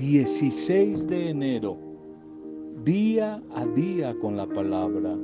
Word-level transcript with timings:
16 0.00 1.08
de 1.08 1.28
enero, 1.28 1.76
día 2.84 3.38
a 3.54 3.66
día 3.66 4.14
con 4.18 4.34
la 4.34 4.46
palabra. 4.46 5.14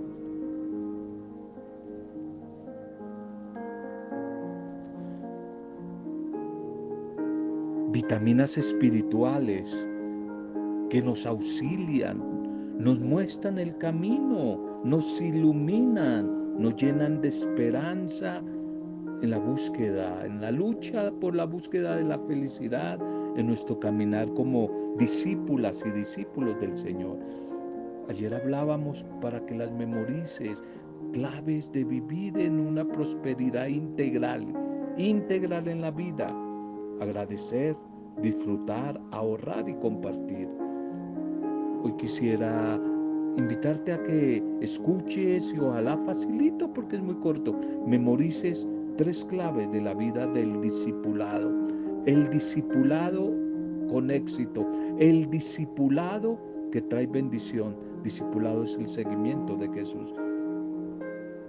Vitaminas 7.91 8.59
espirituales 8.59 9.89
que 10.91 11.01
nos 11.01 11.25
auxilian, 11.25 12.21
nos 12.79 13.01
muestran 13.01 13.59
el 13.59 13.75
camino, 13.79 14.61
nos 14.85 15.23
iluminan, 15.23 16.61
nos 16.61 16.77
llenan 16.77 17.23
de 17.23 17.29
esperanza 17.29 18.43
en 19.23 19.31
la 19.31 19.39
búsqueda, 19.39 20.27
en 20.27 20.43
la 20.43 20.51
lucha 20.51 21.11
por 21.19 21.35
la 21.35 21.47
búsqueda 21.47 21.97
de 21.97 22.05
la 22.05 22.19
felicidad, 22.19 22.99
en 23.37 23.47
nuestro 23.49 23.79
caminar 23.79 24.33
como 24.35 24.71
discípulas 24.99 25.85
y 25.87 25.91
discípulos 25.91 26.59
del 26.61 26.77
Señor. 26.77 27.19
Ayer 28.09 28.35
hablábamos 28.35 29.05
para 29.21 29.45
que 29.47 29.55
las 29.55 29.71
memorices, 29.73 30.63
claves 31.13 31.71
de 31.73 31.85
vivir 31.85 32.37
en 32.39 32.59
una 32.61 32.85
prosperidad 32.85 33.67
integral, 33.67 34.47
integral 34.97 35.69
en 35.69 35.83
la 35.83 35.91
vida, 35.91 36.35
agradecer, 37.01 37.77
disfrutar, 38.23 39.01
ahorrar 39.11 39.69
y 39.69 39.75
compartir. 39.75 40.49
Hoy 41.83 41.93
quisiera 41.99 42.81
invitarte 43.37 43.93
a 43.93 44.03
que 44.05 44.43
escuches 44.61 45.53
y 45.53 45.59
ojalá 45.59 45.99
facilito 45.99 46.73
porque 46.73 46.97
es 46.97 47.03
muy 47.03 47.17
corto, 47.17 47.55
memorices 47.87 48.67
tres 48.97 49.25
claves 49.27 49.71
de 49.73 49.83
la 49.83 49.93
vida 49.93 50.27
del 50.29 50.63
discipulado 50.63 51.53
el 52.07 52.31
discipulado 52.31 53.33
con 53.91 54.11
éxito, 54.11 54.67
el 54.99 55.29
discipulado 55.31 56.39
que 56.73 56.81
trae 56.83 57.07
bendición. 57.07 57.77
Discipulado 58.03 58.63
es 58.63 58.77
el 58.77 58.89
seguimiento 58.89 59.57
de 59.57 59.69
Jesús. 59.69 60.15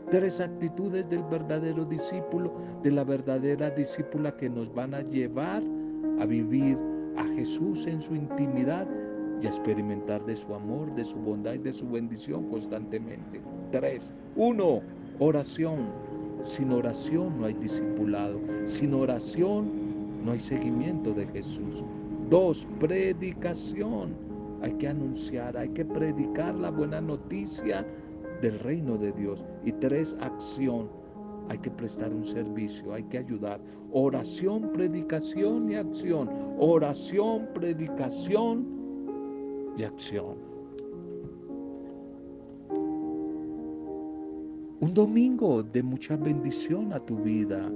Tres 0.09 0.39
actitudes 0.39 1.09
del 1.09 1.23
verdadero 1.23 1.85
discípulo, 1.85 2.53
de 2.81 2.91
la 2.91 3.03
verdadera 3.03 3.69
discípula 3.71 4.35
que 4.35 4.49
nos 4.49 4.73
van 4.73 4.93
a 4.93 5.01
llevar 5.01 5.61
a 6.19 6.25
vivir 6.25 6.77
a 7.17 7.25
Jesús 7.35 7.85
en 7.85 8.01
su 8.01 8.15
intimidad 8.15 8.87
y 9.41 9.45
a 9.45 9.49
experimentar 9.49 10.25
de 10.25 10.35
su 10.35 10.53
amor, 10.55 10.93
de 10.95 11.03
su 11.03 11.17
bondad 11.17 11.53
y 11.53 11.59
de 11.59 11.73
su 11.73 11.87
bendición 11.89 12.49
constantemente. 12.49 13.41
Tres. 13.71 14.13
Uno, 14.35 14.81
oración. 15.19 15.89
Sin 16.43 16.71
oración 16.71 17.39
no 17.39 17.45
hay 17.45 17.53
discipulado. 17.55 18.39
Sin 18.65 18.93
oración 18.93 19.86
no 20.23 20.31
hay 20.31 20.39
seguimiento 20.39 21.13
de 21.13 21.27
Jesús. 21.27 21.83
Dos, 22.29 22.67
predicación. 22.79 24.15
Hay 24.61 24.73
que 24.73 24.87
anunciar, 24.87 25.55
hay 25.55 25.69
que 25.69 25.85
predicar 25.85 26.55
la 26.55 26.71
buena 26.71 26.99
noticia 26.99 27.85
del 28.41 28.59
reino 28.59 28.97
de 28.97 29.11
Dios. 29.11 29.43
Y 29.63 29.71
tres, 29.73 30.15
acción. 30.19 30.89
Hay 31.49 31.59
que 31.59 31.71
prestar 31.71 32.13
un 32.13 32.25
servicio, 32.25 32.93
hay 32.93 33.03
que 33.03 33.19
ayudar. 33.19 33.61
Oración, 33.93 34.71
predicación 34.73 35.71
y 35.71 35.75
acción. 35.75 36.29
Oración, 36.59 37.47
predicación 37.53 38.65
y 39.77 39.83
acción. 39.83 40.35
Un 44.79 44.93
domingo 44.93 45.63
de 45.63 45.81
mucha 45.81 46.15
bendición 46.17 46.93
a 46.93 46.99
tu 46.99 47.17
vida. 47.17 47.71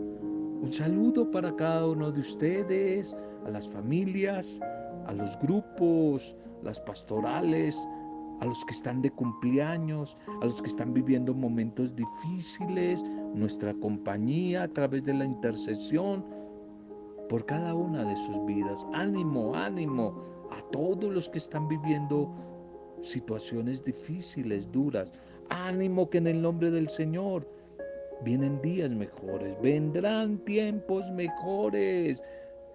Un 0.61 0.71
saludo 0.71 1.31
para 1.31 1.55
cada 1.55 1.87
uno 1.87 2.11
de 2.11 2.19
ustedes, 2.19 3.17
a 3.47 3.49
las 3.49 3.67
familias, 3.67 4.59
a 5.07 5.11
los 5.11 5.35
grupos, 5.39 6.35
las 6.61 6.79
pastorales, 6.79 7.75
a 8.41 8.45
los 8.45 8.63
que 8.65 8.73
están 8.73 9.01
de 9.01 9.09
cumpleaños, 9.09 10.15
a 10.39 10.45
los 10.45 10.61
que 10.61 10.69
están 10.69 10.93
viviendo 10.93 11.33
momentos 11.33 11.95
difíciles, 11.95 13.03
nuestra 13.33 13.73
compañía 13.73 14.63
a 14.63 14.67
través 14.67 15.03
de 15.03 15.15
la 15.15 15.25
intercesión 15.25 16.23
por 17.27 17.43
cada 17.47 17.73
una 17.73 18.03
de 18.03 18.15
sus 18.15 18.45
vidas. 18.45 18.85
Ánimo, 18.93 19.55
ánimo 19.55 20.13
a 20.51 20.61
todos 20.71 21.11
los 21.11 21.27
que 21.27 21.39
están 21.39 21.67
viviendo 21.67 22.31
situaciones 23.01 23.83
difíciles, 23.83 24.71
duras. 24.71 25.11
Ánimo 25.49 26.07
que 26.07 26.19
en 26.19 26.27
el 26.27 26.39
nombre 26.39 26.69
del 26.69 26.87
Señor 26.87 27.47
Vienen 28.23 28.61
días 28.61 28.91
mejores, 28.91 29.59
vendrán 29.63 30.37
tiempos 30.45 31.09
mejores. 31.11 32.21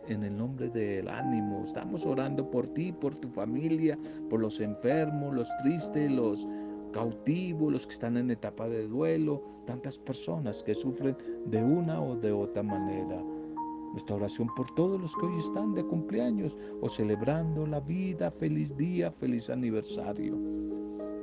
En 0.09 0.25
el 0.25 0.37
nombre 0.37 0.69
del 0.71 1.09
ánimo, 1.09 1.63
estamos 1.65 2.05
orando 2.05 2.51
por 2.51 2.69
ti, 2.69 2.91
por 2.91 3.15
tu 3.15 3.29
familia, 3.29 3.97
por 4.29 4.41
los 4.41 4.59
enfermos, 4.59 5.35
los 5.35 5.49
tristes, 5.63 6.11
los 6.11 6.45
cautivos, 6.93 7.73
los 7.73 7.87
que 7.87 7.93
están 7.93 8.17
en 8.17 8.33
etapa 8.33 8.69
de 8.69 8.89
duelo, 8.89 9.41
tantas 9.67 9.99
personas 9.99 10.65
que 10.65 10.75
sufren 10.75 11.17
de 11.47 11.63
una 11.63 12.03
o 12.03 12.17
de 12.17 12.33
otra 12.33 12.65
manera. 12.65 13.23
Nuestra 13.93 14.17
oración 14.17 14.49
por 14.57 14.69
todos 14.75 15.01
los 15.01 15.15
que 15.15 15.27
hoy 15.27 15.39
están 15.39 15.75
de 15.75 15.85
cumpleaños 15.85 16.59
o 16.81 16.89
celebrando 16.89 17.67
la 17.67 17.79
vida, 17.79 18.33
feliz 18.33 18.77
día, 18.77 19.13
feliz 19.13 19.49
aniversario. 19.49 20.37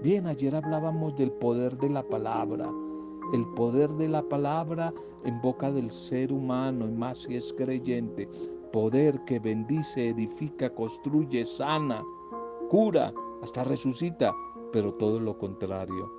Bien, 0.01 0.27
ayer 0.27 0.55
hablábamos 0.55 1.13
del 1.17 1.31
poder 1.33 1.77
de 1.77 1.89
la 1.89 2.03
palabra 2.03 2.71
el 3.31 3.47
poder 3.55 3.89
de 3.91 4.09
la 4.09 4.21
palabra 4.23 4.93
en 5.23 5.41
boca 5.41 5.71
del 5.71 5.89
ser 5.91 6.31
humano, 6.31 6.87
y 6.87 6.91
más 6.91 7.19
si 7.19 7.35
es 7.35 7.53
creyente, 7.53 8.27
poder 8.71 9.19
que 9.25 9.39
bendice, 9.39 10.09
edifica, 10.09 10.69
construye, 10.69 11.45
sana, 11.45 12.03
cura, 12.69 13.13
hasta 13.41 13.63
resucita, 13.63 14.33
pero 14.71 14.93
todo 14.95 15.19
lo 15.19 15.37
contrario. 15.37 16.11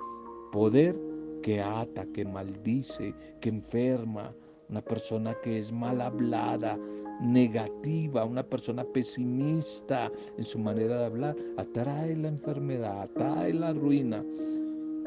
Poder 0.53 0.98
que 1.43 1.60
ata, 1.60 2.06
que 2.14 2.25
maldice, 2.25 3.14
que 3.41 3.48
enferma, 3.48 4.32
una 4.70 4.81
persona 4.81 5.34
que 5.43 5.59
es 5.59 5.72
mal 5.72 6.00
hablada, 6.00 6.78
negativa, 7.20 8.25
una 8.25 8.43
persona 8.43 8.84
pesimista 8.84 10.10
en 10.38 10.44
su 10.44 10.59
manera 10.59 10.98
de 10.98 11.04
hablar, 11.04 11.37
atrae 11.59 12.16
la 12.16 12.28
enfermedad, 12.28 13.03
atrae 13.03 13.53
la 13.53 13.72
ruina 13.72 14.25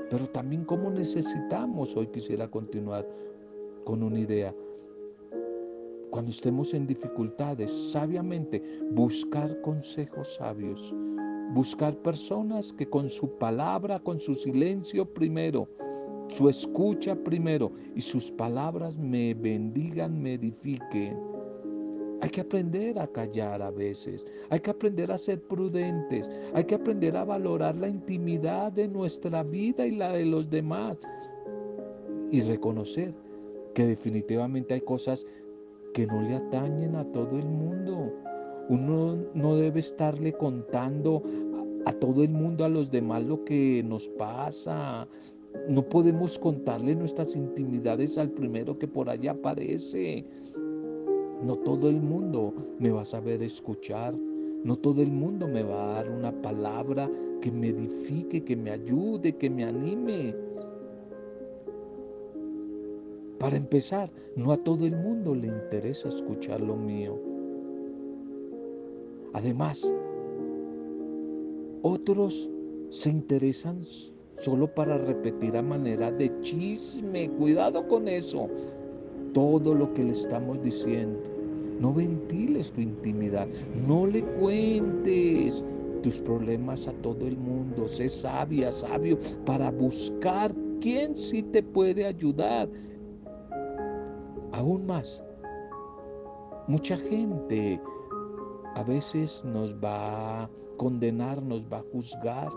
pero 0.10 0.28
también 0.28 0.64
cómo 0.64 0.90
necesitamos, 0.90 1.96
hoy 1.96 2.08
quisiera 2.08 2.48
continuar 2.50 3.08
con 3.84 4.04
una 4.04 4.20
idea, 4.20 4.54
cuando 6.10 6.32
estemos 6.32 6.74
en 6.74 6.88
dificultades, 6.88 7.72
sabiamente 7.92 8.62
buscar 8.92 9.62
consejos 9.62 10.36
sabios, 10.36 10.94
buscar 11.54 11.96
personas 11.98 12.74
que 12.74 12.90
con 12.90 13.10
su 13.10 13.30
palabra, 13.38 14.00
con 14.00 14.20
su 14.20 14.34
silencio 14.34 15.06
primero, 15.06 15.68
su 16.30 16.50
escucha 16.50 17.16
primero 17.16 17.72
y 17.96 18.02
sus 18.02 18.32
palabras 18.32 18.98
me 18.98 19.34
bendigan, 19.34 20.22
me 20.22 20.34
edifiquen 20.34 21.37
hay 22.22 22.30
que 22.30 22.42
aprender 22.42 23.00
a 23.00 23.08
callar 23.08 23.62
a 23.62 23.72
veces, 23.72 24.26
hay 24.50 24.60
que 24.60 24.72
aprender 24.72 25.12
a 25.12 25.18
ser 25.18 25.42
prudentes, 25.42 26.30
hay 26.54 26.64
que 26.66 26.76
aprender 26.76 27.16
a 27.16 27.26
valorar 27.26 27.76
la 27.76 27.88
intimidad 27.88 28.72
de 28.72 28.88
nuestra 28.88 29.44
vida 29.44 29.86
y 29.86 29.92
la 29.92 30.14
de 30.14 30.26
los 30.26 30.50
demás 30.50 30.98
y 32.32 32.42
reconocer 32.42 33.14
que 33.74 33.86
definitivamente 33.86 34.74
hay 34.74 34.82
cosas 34.82 35.26
que 35.94 36.08
no 36.08 36.22
le 36.22 36.36
atañen 36.36 36.96
a 36.96 37.06
todo 37.12 37.38
el 37.38 37.46
mundo. 37.46 38.14
Uno 38.70 39.18
no 39.34 39.56
debe 39.56 39.80
estarle 39.80 40.34
contando 40.34 41.24
a, 41.86 41.94
todo 41.94 42.24
el 42.24 42.30
mundo, 42.30 42.66
a 42.66 42.70
los 42.70 42.92
demás 42.92 43.24
lo 43.24 43.44
que 43.44 43.84
nos 43.84 44.10
pasa. 44.10 45.08
No 45.70 45.84
podemos 45.84 46.38
contarle 46.38 46.96
nuestras 46.96 47.36
intimidades 47.36 48.18
al 48.18 48.32
primero 48.32 48.78
que 48.78 48.88
por 48.88 49.10
allá 49.10 49.32
aparece. 49.32 50.26
No 51.44 51.56
todo 51.58 51.90
el 51.90 52.02
mundo 52.02 52.54
me 52.80 52.90
va 52.90 53.02
a 53.02 53.06
saber 53.06 53.44
escuchar. 53.44 54.16
No 54.64 54.76
todo 54.78 55.02
el 55.02 55.12
mundo 55.12 55.48
me 55.48 55.62
va 55.62 55.84
a 55.84 55.94
dar 55.94 56.10
una 56.10 56.32
palabra 56.42 57.10
que 57.42 57.52
me 57.52 57.70
edifique, 57.70 58.44
que 58.44 58.56
me 58.56 58.72
ayude, 58.72 59.36
que 59.36 59.50
me 59.50 59.64
anime. 59.64 60.36
Para 63.38 63.56
empezar, 63.56 64.10
no 64.36 64.52
a 64.52 64.58
todo 64.58 64.86
el 64.86 64.96
mundo 64.96 65.36
le 65.36 65.48
interesa 65.48 66.10
escuchar 66.10 66.60
lo 66.60 66.76
mío. 66.76 67.20
Además, 69.34 69.94
otros 71.84 72.50
se 72.90 73.12
interesan 73.12 73.86
solo 74.40 74.74
para 74.74 74.98
repetir 74.98 75.56
a 75.56 75.62
manera 75.62 76.12
de 76.12 76.32
chisme. 76.42 77.30
Cuidado 77.30 77.88
con 77.88 78.08
eso 78.08 78.50
todo 79.34 79.74
lo 79.74 79.94
que 79.94 80.04
le 80.04 80.12
estamos 80.12 80.62
diciendo. 80.62 81.20
No 81.80 81.94
ventiles 81.94 82.72
tu 82.72 82.82
intimidad, 82.82 83.48
no 83.88 84.08
le 84.08 84.24
cuentes 84.24 85.64
tus 86.02 86.18
problemas 86.20 86.88
a 86.88 86.94
todo 87.04 87.28
el 87.28 87.38
mundo. 87.38 87.88
Sé 87.88 88.10
sabia, 88.10 88.72
sabio, 88.72 89.18
para 89.46 89.70
buscar 89.72 90.54
quién 90.82 91.16
sí 91.16 91.44
te 91.44 91.62
puede 91.62 92.06
ayudar. 92.06 92.68
Aún 94.54 94.88
más, 94.88 95.24
mucha 96.68 96.98
gente 96.98 97.80
a 98.76 98.84
veces 98.84 99.44
nos 99.46 99.74
va 99.76 100.44
a 100.44 100.50
condenar, 100.78 101.42
nos 101.44 101.68
va 101.72 101.80
a 101.80 101.86
juzgar 101.92 102.50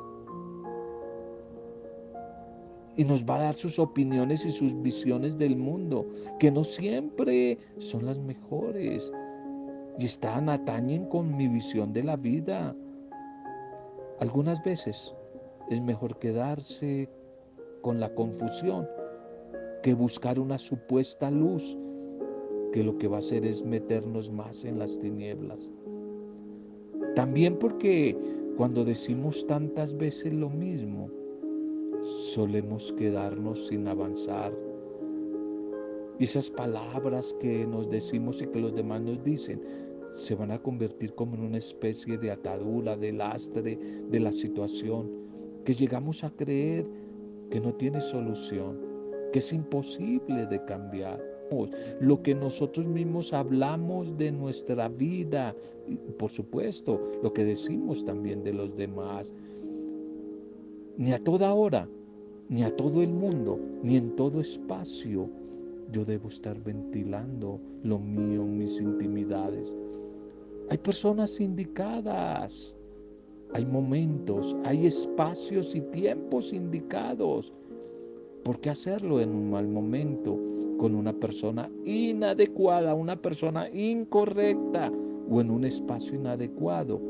y 2.97 3.05
nos 3.05 3.25
va 3.25 3.37
a 3.37 3.43
dar 3.43 3.55
sus 3.55 3.79
opiniones 3.79 4.45
y 4.45 4.53
sus 4.53 4.81
visiones 4.83 5.39
del 5.39 5.57
mundo, 5.57 6.07
que 6.39 6.51
no 6.51 6.65
siempre 6.65 7.59
son 7.79 8.07
las 8.07 8.19
mejores 8.19 9.11
y 9.99 10.07
están, 10.07 10.49
atañen 10.49 11.07
con 11.07 11.37
mi 11.37 11.49
visión 11.49 11.93
de 11.93 12.05
la 12.05 12.17
vida. 12.17 12.75
Algunas 14.19 14.63
veces 14.65 15.15
es 15.71 15.81
mejor 15.81 16.19
quedarse 16.19 17.09
con 17.83 18.01
la 18.01 18.13
confusión 18.15 18.87
que 19.83 19.95
buscar 19.95 20.39
una 20.39 20.59
supuesta 20.59 21.31
luz 21.31 21.79
que 22.73 22.85
lo 22.85 22.97
que 22.99 23.09
va 23.09 23.17
a 23.17 23.21
hacer 23.21 23.45
es 23.45 23.65
meternos 23.65 24.31
más 24.31 24.65
en 24.65 24.79
las 24.79 24.99
tinieblas. 24.99 25.71
También 27.17 27.59
porque 27.59 28.17
cuando 28.57 28.85
decimos 28.85 29.47
tantas 29.47 29.97
veces 29.97 30.33
lo 30.33 30.51
mismo, 30.51 31.11
solemos 32.03 32.93
quedarnos 32.93 33.67
sin 33.69 33.89
avanzar. 33.89 34.53
Y 36.19 36.25
esas 36.25 36.51
palabras 36.51 37.35
que 37.41 37.67
nos 37.67 37.89
decimos 37.89 38.43
y 38.43 38.47
que 38.47 38.61
los 38.61 38.75
demás 38.75 39.01
nos 39.01 39.23
dicen 39.25 39.63
se 40.15 40.35
van 40.35 40.51
a 40.51 40.59
convertir 40.59 41.15
como 41.15 41.35
en 41.37 41.43
una 41.43 41.59
especie 41.59 42.19
de 42.19 42.31
atadura, 42.31 42.97
de 42.97 43.13
lastre 43.13 43.79
de 44.11 44.21
la 44.21 44.33
situación, 44.33 45.11
que 45.65 45.73
llegamos 45.73 46.25
a 46.25 46.31
creer 46.31 46.87
que 47.51 47.61
no 47.61 47.73
tiene 47.75 48.01
solución, 48.01 48.79
que 49.33 49.39
es 49.39 49.53
imposible 49.53 50.47
de 50.47 50.63
cambiar. 50.65 51.21
Lo 52.01 52.23
que 52.23 52.35
nosotros 52.35 52.87
mismos 52.87 53.33
hablamos 53.33 54.17
de 54.17 54.31
nuestra 54.31 54.89
vida, 54.89 55.55
por 56.19 56.31
supuesto, 56.31 57.01
lo 57.23 57.33
que 57.33 57.45
decimos 57.45 58.05
también 58.05 58.45
de 58.45 58.53
los 58.53 58.77
demás, 58.77 59.33
ni 61.01 61.15
a 61.15 61.19
toda 61.19 61.55
hora, 61.55 61.89
ni 62.51 62.63
a 62.63 62.77
todo 62.77 63.01
el 63.01 63.09
mundo, 63.09 63.59
ni 63.83 63.97
en 63.97 64.15
todo 64.17 64.39
espacio, 64.39 65.31
yo 65.91 66.05
debo 66.05 66.29
estar 66.29 66.63
ventilando 66.63 67.59
lo 67.85 67.99
mío, 67.99 68.45
mis 68.45 68.79
intimidades. 68.79 69.73
Hay 70.69 70.77
personas 70.77 71.41
indicadas, 71.41 72.77
hay 73.55 73.65
momentos, 73.65 74.55
hay 74.63 74.85
espacios 74.85 75.75
y 75.75 75.81
tiempos 75.81 76.53
indicados. 76.53 77.51
¿Por 78.45 78.61
qué 78.61 78.69
hacerlo 78.69 79.23
en 79.23 79.31
un 79.31 79.53
mal 79.53 79.69
momento 79.69 80.39
con 80.77 80.95
una 80.95 81.15
persona 81.15 81.71
inadecuada, 81.87 82.95
una 82.95 83.17
persona 83.17 83.71
incorrecta 83.71 84.93
o 85.31 85.41
en 85.41 85.51
un 85.51 85.65
espacio 85.65 86.17
inadecuado 86.17 87.01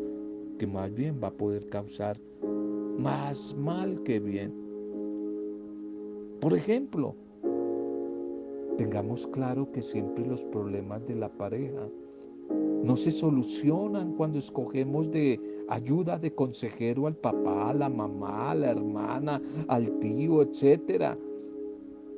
que 0.61 0.69
más 0.69 0.95
bien 0.95 1.19
va 1.21 1.29
a 1.29 1.33
poder 1.33 1.69
causar 1.69 2.21
más 2.99 3.55
mal 3.57 4.03
que 4.03 4.21
bien? 4.21 4.53
Por 6.41 6.55
ejemplo, 6.55 7.15
tengamos 8.77 9.27
claro 9.27 9.71
que 9.73 9.83
siempre 9.83 10.27
los 10.27 10.43
problemas 10.45 11.07
de 11.07 11.15
la 11.15 11.29
pareja 11.29 11.87
no 12.83 12.97
se 12.97 13.11
solucionan 13.11 14.15
cuando 14.15 14.39
escogemos 14.39 15.11
de 15.11 15.39
ayuda 15.69 16.19
de 16.19 16.35
consejero 16.35 17.07
al 17.07 17.15
papá, 17.15 17.71
a 17.71 17.75
la 17.75 17.89
mamá, 17.89 18.51
a 18.51 18.55
la 18.55 18.71
hermana, 18.71 19.43
al 19.69 19.99
tío, 20.01 20.43
etcétera. 20.43 21.19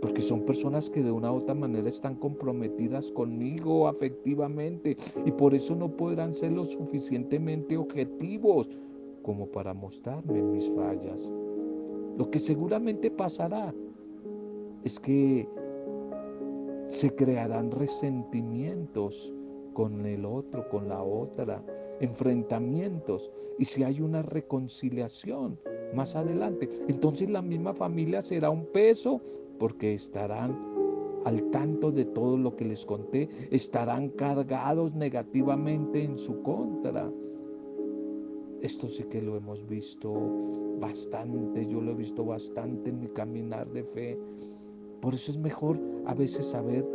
Porque 0.01 0.21
son 0.21 0.45
personas 0.45 0.89
que 0.89 1.03
de 1.03 1.11
una 1.11 1.33
u 1.33 1.37
otra 1.37 1.55
manera 1.55 1.89
están 1.89 2.15
comprometidas 2.15 3.13
conmigo 3.13 3.89
afectivamente 3.89 4.97
y 5.25 5.31
por 5.33 5.55
eso 5.55 5.75
no 5.75 5.89
podrán 5.89 6.33
ser 6.33 6.53
lo 6.53 6.65
suficientemente 6.65 7.77
objetivos 7.77 8.71
como 9.23 9.47
para 9.47 9.75
mostrarme 9.75 10.43
mis 10.43 10.71
fallas. 10.73 11.31
Lo 12.19 12.31
que 12.31 12.39
seguramente 12.39 13.11
pasará 13.11 13.75
es 14.85 14.99
que 15.01 15.49
se 16.89 17.15
crearán 17.15 17.71
resentimientos 17.71 19.33
con 19.73 20.05
el 20.05 20.27
otro, 20.27 20.69
con 20.69 20.89
la 20.89 21.03
otra, 21.03 21.63
enfrentamientos. 22.01 23.31
Y 23.59 23.65
si 23.65 23.83
hay 23.83 24.01
una 24.01 24.23
reconciliación 24.23 25.59
más 25.95 26.15
adelante, 26.15 26.69
entonces 26.89 27.31
la 27.31 27.43
misma 27.43 27.73
familia 27.73 28.21
será 28.21 28.51
un 28.51 28.67
peso 28.67 29.21
porque 29.59 29.95
estarán 29.95 30.73
al 31.25 31.43
tanto 31.51 31.93
de 31.93 32.05
todo 32.05 32.37
lo 32.37 32.57
que 32.57 32.65
les 32.65 32.85
conté, 32.85 33.29
estarán 33.51 34.09
cargados 34.11 34.95
negativamente 34.95 36.03
en 36.03 36.19
su 36.19 36.43
contra. 36.43 37.11
Esto 38.63 38.87
sí 38.89 39.03
que 39.05 39.21
lo 39.21 39.37
hemos 39.37 39.67
visto 39.67 40.13
bastante, 40.79 41.67
yo 41.67 41.81
lo 41.81 41.91
he 41.91 41.95
visto 41.95 42.25
bastante 42.25 42.91
en 42.91 43.01
mi 43.01 43.09
caminar 43.09 43.69
de 43.73 43.83
fe. 43.83 44.17
Por 45.01 45.15
eso 45.15 45.33
es 45.33 45.39
mejor 45.39 45.81
a 46.07 46.15
veces 46.15 46.47
saber 46.47 46.87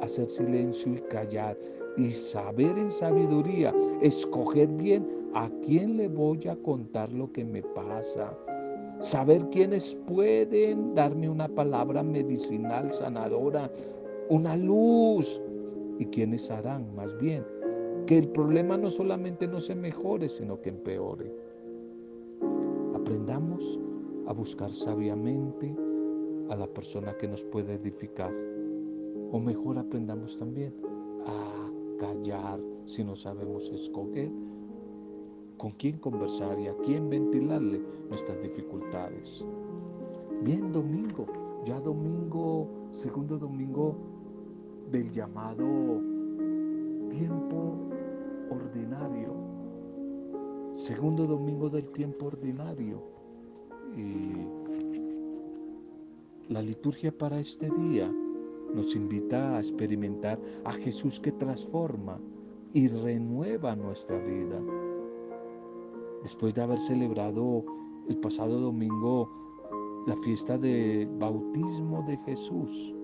hacer 0.00 0.28
silencio 0.28 0.94
y 0.94 1.00
callar 1.02 1.56
y 1.96 2.10
saber 2.10 2.76
en 2.78 2.90
sabiduría, 2.90 3.72
escoger 4.02 4.66
bien 4.66 5.06
a 5.34 5.48
quién 5.64 5.96
le 5.96 6.08
voy 6.08 6.48
a 6.48 6.56
contar 6.56 7.12
lo 7.12 7.30
que 7.30 7.44
me 7.44 7.62
pasa. 7.62 8.36
Saber 9.00 9.48
quiénes 9.50 9.94
pueden 10.08 10.96
darme 10.96 11.28
una 11.28 11.46
palabra 11.46 12.02
medicinal 12.02 12.92
sanadora, 12.92 13.70
una 14.30 14.56
luz, 14.56 15.40
y 15.98 16.06
quiénes 16.06 16.50
harán 16.50 16.94
más 16.94 17.16
bien 17.18 17.44
que 18.06 18.18
el 18.18 18.28
problema 18.28 18.76
no 18.76 18.88
solamente 18.88 19.48
no 19.48 19.58
se 19.58 19.74
mejore, 19.74 20.28
sino 20.28 20.60
que 20.60 20.70
empeore. 20.70 21.34
Aprendamos 22.94 23.78
a 24.26 24.32
buscar 24.32 24.70
sabiamente 24.70 25.74
a 26.48 26.56
la 26.56 26.68
persona 26.68 27.16
que 27.16 27.26
nos 27.26 27.44
puede 27.44 27.74
edificar 27.74 28.32
o 29.32 29.40
mejor 29.40 29.78
aprendamos 29.78 30.38
también 30.38 30.72
a 31.26 31.70
callar 31.98 32.60
si 32.86 33.02
no 33.02 33.16
sabemos 33.16 33.68
escoger 33.70 34.30
con 35.56 35.72
quién 35.72 35.98
conversar 35.98 36.60
y 36.60 36.68
a 36.68 36.76
quién 36.84 37.10
ventilarle 37.10 37.80
nuestras 38.08 38.40
dificultades. 38.40 39.44
Bien, 40.42 40.70
domingo, 40.72 41.26
ya 41.64 41.80
domingo, 41.80 42.68
segundo 42.92 43.38
domingo 43.38 43.96
del 44.92 45.10
llamado 45.10 45.64
tiempo 47.08 47.95
ordinario. 48.50 49.34
Segundo 50.76 51.26
domingo 51.26 51.68
del 51.70 51.90
tiempo 51.90 52.26
ordinario. 52.26 53.02
Y 53.96 54.46
la 56.52 56.62
liturgia 56.62 57.10
para 57.16 57.40
este 57.40 57.70
día 57.70 58.12
nos 58.74 58.94
invita 58.94 59.56
a 59.56 59.58
experimentar 59.58 60.38
a 60.64 60.72
Jesús 60.72 61.18
que 61.18 61.32
transforma 61.32 62.20
y 62.72 62.88
renueva 62.88 63.74
nuestra 63.74 64.18
vida. 64.18 64.60
Después 66.22 66.54
de 66.54 66.62
haber 66.62 66.78
celebrado 66.78 67.64
el 68.08 68.18
pasado 68.18 68.60
domingo 68.60 69.30
la 70.06 70.16
fiesta 70.16 70.58
de 70.58 71.08
bautismo 71.18 72.04
de 72.06 72.16
Jesús, 72.18 72.94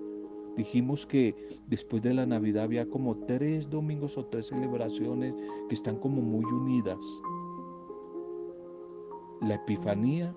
dijimos 0.55 1.05
que 1.05 1.35
después 1.67 2.01
de 2.01 2.13
la 2.13 2.25
Navidad 2.25 2.63
había 2.63 2.87
como 2.87 3.17
tres 3.25 3.69
domingos 3.69 4.17
o 4.17 4.25
tres 4.25 4.47
celebraciones 4.47 5.33
que 5.67 5.75
están 5.75 5.97
como 5.97 6.21
muy 6.21 6.45
unidas. 6.45 6.99
La 9.41 9.55
Epifanía, 9.55 10.33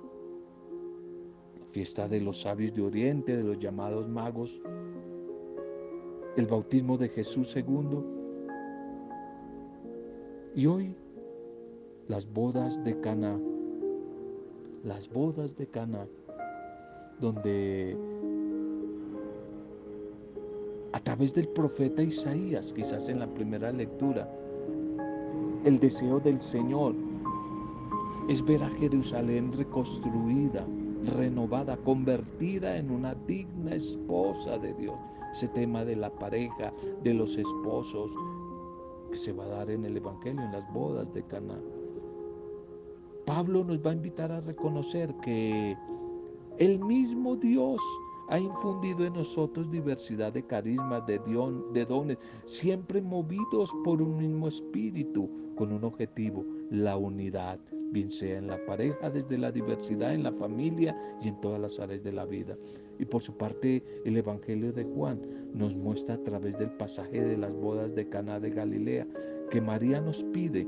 la 1.59 1.67
fiesta 1.67 2.09
de 2.09 2.21
los 2.21 2.41
sabios 2.41 2.75
de 2.75 2.83
Oriente, 2.83 3.37
de 3.37 3.45
los 3.45 3.59
llamados 3.59 4.09
magos, 4.09 4.61
el 6.37 6.47
bautismo 6.47 6.99
de 6.99 7.09
Jesús 7.09 7.51
segundo 7.51 8.05
y 10.55 10.67
hoy 10.67 10.95
las 12.09 12.31
bodas 12.33 12.83
de 12.85 13.01
Cana, 13.01 13.39
las 14.85 15.09
bodas 15.09 15.57
de 15.57 15.67
Cana, 15.67 16.07
donde 17.21 17.97
través 21.07 21.33
del 21.35 21.47
profeta 21.47 22.03
Isaías, 22.03 22.73
quizás 22.73 23.09
en 23.09 23.21
la 23.21 23.29
primera 23.29 23.71
lectura, 23.71 24.29
el 25.65 25.79
deseo 25.79 26.19
del 26.19 26.43
Señor 26.43 26.97
es 28.29 28.45
ver 28.45 28.61
a 28.65 28.71
Jerusalén 28.71 29.53
reconstruida, 29.53 30.67
renovada, 31.17 31.77
convertida 31.77 32.77
en 32.77 32.91
una 32.91 33.15
digna 33.29 33.77
esposa 33.77 34.59
de 34.59 34.75
Dios 34.75 34.97
ese 35.33 35.47
tema 35.47 35.85
de 35.85 35.95
la 35.95 36.11
pareja, 36.11 36.73
de 37.05 37.15
los 37.15 37.37
esposos, 37.37 38.11
que 39.09 39.17
se 39.17 39.33
va 39.33 39.45
a 39.45 39.59
dar 39.59 39.71
en 39.71 39.85
el 39.85 39.99
Evangelio, 39.99 40.43
en 40.43 40.51
las 40.51 40.73
bodas 40.73 41.07
de 41.15 41.23
Cana. 41.23 41.61
Pablo 43.25 43.63
nos 43.63 43.79
va 43.79 43.93
a 43.93 43.95
invitar 43.95 44.33
a 44.33 44.41
reconocer 44.41 45.15
que 45.23 45.77
el 46.59 46.81
mismo 46.81 47.37
Dios 47.37 47.81
ha 48.29 48.39
infundido 48.39 49.05
en 49.05 49.15
nosotros 49.15 49.71
diversidad 49.71 50.33
de 50.33 50.45
carismas, 50.45 51.07
de, 51.07 51.21
de 51.73 51.85
dones, 51.85 52.19
siempre 52.45 53.01
movidos 53.01 53.73
por 53.85 54.03
un 54.03 54.19
mismo 54.19 54.49
espíritu, 54.49 55.31
con 55.55 55.73
un 55.73 55.85
objetivo, 55.85 56.45
la 56.71 56.97
unidad, 56.97 57.59
bien 57.93 58.11
sea 58.11 58.39
en 58.39 58.49
la 58.49 58.65
pareja, 58.67 59.11
desde 59.11 59.39
la 59.39 59.53
diversidad, 59.53 60.13
en 60.15 60.25
la 60.25 60.33
familia 60.33 60.97
y 61.23 61.29
en 61.29 61.41
todas 61.41 61.61
las 61.61 61.79
áreas 61.79 62.03
de 62.03 62.13
la 62.13 62.25
vida. 62.25 62.57
Y 62.99 63.05
por 63.05 63.23
su 63.23 63.37
parte, 63.37 63.83
el 64.05 64.17
Evangelio 64.17 64.73
de 64.73 64.85
Juan 64.85 65.21
nos 65.55 65.77
muestra 65.77 66.17
a 66.17 66.23
través 66.25 66.59
del 66.59 66.71
pasaje 66.71 67.23
de 67.23 67.37
las 67.37 67.53
bodas 67.53 67.95
de 67.95 68.09
Cana 68.09 68.41
de 68.41 68.51
Galilea 68.51 69.07
que 69.51 69.61
María 69.61 70.01
nos 70.01 70.25
pide 70.25 70.67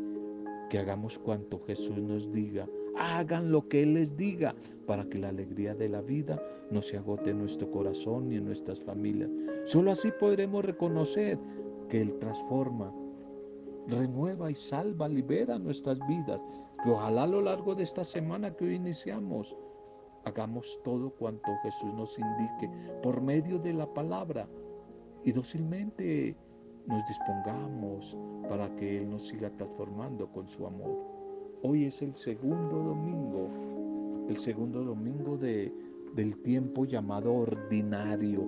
que 0.71 0.79
hagamos 0.79 1.19
cuanto 1.19 1.61
Jesús 1.67 1.99
nos 1.99 2.31
diga. 2.33 2.69
Hagan 2.99 3.53
lo 3.53 3.69
que 3.69 3.83
Él 3.83 3.95
les 3.95 4.17
diga 4.17 4.55
para 4.87 5.05
que 5.05 5.19
la 5.19 5.29
alegría 5.29 5.75
de 5.75 5.89
la 5.89 6.01
vida 6.01 6.43
no 6.71 6.83
se 6.83 6.99
agote 6.99 7.31
en 7.31 7.39
nuestro 7.39 7.71
corazón 7.71 8.29
ni 8.29 8.37
en 8.37 8.45
nuestras 8.45 8.81
familias. 8.81 9.31
Solo 9.65 9.93
así 9.93 10.11
podremos 10.19 10.65
reconocer 10.65 11.39
que 11.89 12.01
Él 12.01 12.19
transforma, 12.19 12.93
renueva 13.87 14.51
y 14.51 14.55
salva, 14.55 15.09
libera 15.09 15.59
nuestras 15.59 15.99
vidas. 16.09 16.45
Que 16.83 16.91
ojalá 16.91 17.25
a 17.25 17.27
lo 17.27 17.43
largo 17.43 17.75
de 17.75 17.83
esta 17.83 18.05
semana 18.05 18.55
que 18.55 18.67
hoy 18.67 18.75
iniciamos, 18.75 19.57
hagamos 20.25 20.79
todo 20.85 21.11
cuanto 21.11 21.51
Jesús 21.63 21.93
nos 21.95 22.19
indique 22.19 22.71
por 23.03 23.21
medio 23.21 23.59
de 23.59 23.73
la 23.73 23.87
palabra 23.93 24.49
y 25.25 25.33
dócilmente 25.33 26.37
nos 26.87 27.07
dispongamos 27.07 28.17
para 28.49 28.75
que 28.77 28.99
Él 28.99 29.11
nos 29.11 29.27
siga 29.27 29.51
transformando 29.51 30.31
con 30.33 30.49
su 30.49 30.67
amor. 30.67 31.18
Hoy 31.63 31.87
es 31.87 32.03
el 32.03 32.15
segundo 32.15 32.77
domingo, 32.77 33.49
el 34.29 34.37
segundo 34.37 34.85
domingo 34.85 35.37
de, 35.37 35.73
del 36.15 36.37
tiempo 36.39 36.85
llamado 36.85 37.35
ordinario, 37.35 38.47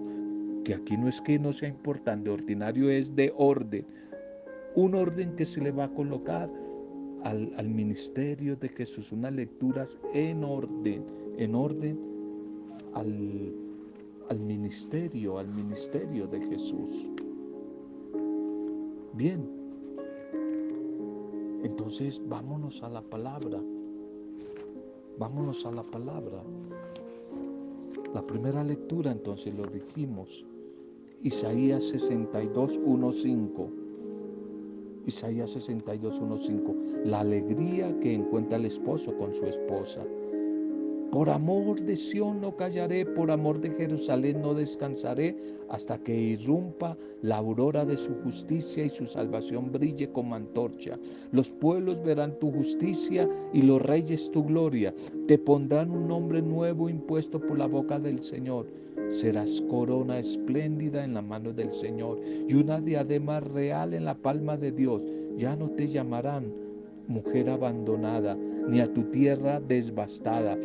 que 0.64 0.75
aquí 0.75 0.97
no 0.97 1.09
es 1.09 1.21
que 1.21 1.38
no 1.38 1.52
sea 1.52 1.69
importante, 1.69 2.31
ordinario 2.31 2.88
es 2.88 3.17
de 3.17 3.33
orden, 3.37 3.85
un 4.76 4.95
orden 4.95 5.35
que 5.35 5.45
se 5.45 5.61
le 5.61 5.73
va 5.73 5.85
a 5.85 5.95
colocar 5.95 6.49
al, 7.25 7.52
al 7.57 7.69
ministerio 7.69 8.55
de 8.55 8.69
Jesús, 8.69 9.11
unas 9.11 9.33
lecturas 9.33 9.99
en 10.14 10.45
orden, 10.45 11.05
en 11.37 11.55
orden 11.57 11.99
al, 12.95 13.52
al 14.29 14.38
ministerio, 14.38 15.38
al 15.38 15.49
ministerio 15.49 16.29
de 16.29 16.40
Jesús. 16.43 17.11
Bien, 19.14 19.60
entonces 21.62 22.21
vámonos 22.29 22.83
a 22.83 22.88
la 22.88 23.02
palabra. 23.02 23.61
Vámonos 25.19 25.67
a 25.67 25.73
la 25.73 25.83
palabra. 25.83 26.43
La 28.14 28.26
primera 28.26 28.64
lectura 28.64 29.12
entonces 29.12 29.55
lo 29.55 29.67
dijimos. 29.67 30.45
Isaías 31.23 31.85
62, 31.85 32.81
1, 32.83 33.12
5. 33.12 33.71
Isaías 35.07 35.50
62, 35.50 36.19
1, 36.21 36.37
5. 36.38 36.75
La 37.05 37.21
alegría 37.21 37.99
que 38.00 38.14
encuentra 38.14 38.57
el 38.57 38.64
esposo 38.64 39.14
con 39.17 39.35
su 39.35 39.45
esposa. 39.45 40.05
Por 41.12 41.29
amor 41.29 41.81
de 41.81 41.97
Sión 41.97 42.40
no 42.40 42.55
callaré, 42.55 43.05
por 43.05 43.33
amor 43.33 43.61
de 43.61 43.71
Jerusalén 43.71 44.40
no 44.40 44.55
descansaré, 44.55 45.37
hasta 45.69 45.99
que 45.99 46.17
irrumpa 46.17 46.97
la 47.23 47.38
aurora 47.38 47.85
de 47.85 47.97
su 47.97 48.14
justicia 48.23 48.85
y 48.85 48.90
su 48.90 49.07
salvación 49.07 49.73
brille 49.73 50.12
como 50.12 50.37
antorcha. 50.37 50.97
Los 51.33 51.50
pueblos 51.50 52.00
verán 52.05 52.38
tu 52.38 52.52
justicia 52.52 53.29
y 53.52 53.62
los 53.62 53.83
reyes 53.83 54.31
tu 54.31 54.45
gloria. 54.45 54.95
Te 55.26 55.37
pondrán 55.37 55.90
un 55.90 56.07
nombre 56.07 56.43
nuevo 56.43 56.88
impuesto 56.88 57.40
por 57.40 57.59
la 57.59 57.67
boca 57.67 57.99
del 57.99 58.23
Señor. 58.23 58.67
Serás 59.09 59.61
corona 59.69 60.21
espléndida 60.21 61.02
en 61.02 61.14
la 61.14 61.23
mano 61.23 61.52
del 61.52 61.73
Señor 61.73 62.21
y 62.49 62.55
una 62.55 62.81
diadema 62.81 63.40
real 63.40 63.95
en 63.95 64.05
la 64.05 64.14
palma 64.14 64.57
de 64.57 64.71
Dios. 64.71 65.02
Ya 65.37 65.57
no 65.57 65.71
te 65.71 65.88
llamarán 65.88 66.52
mujer 67.09 67.50
abandonada, 67.50 68.37
ni 68.69 68.79
a 68.79 68.93
tu 68.93 69.02
tierra 69.11 69.59
desbastada 69.59 70.57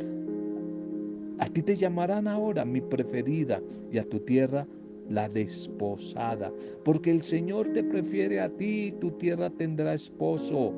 a 1.39 1.47
ti 1.47 1.61
te 1.61 1.75
llamarán 1.75 2.27
ahora 2.27 2.65
mi 2.65 2.81
preferida 2.81 3.61
y 3.91 3.97
a 3.97 4.03
tu 4.03 4.19
tierra 4.19 4.65
la 5.09 5.29
desposada, 5.29 6.51
porque 6.83 7.11
el 7.11 7.21
Señor 7.21 7.71
te 7.73 7.83
prefiere 7.83 8.39
a 8.39 8.49
ti 8.49 8.87
y 8.87 8.91
tu 8.93 9.11
tierra 9.11 9.49
tendrá 9.49 9.93
esposo. 9.93 10.73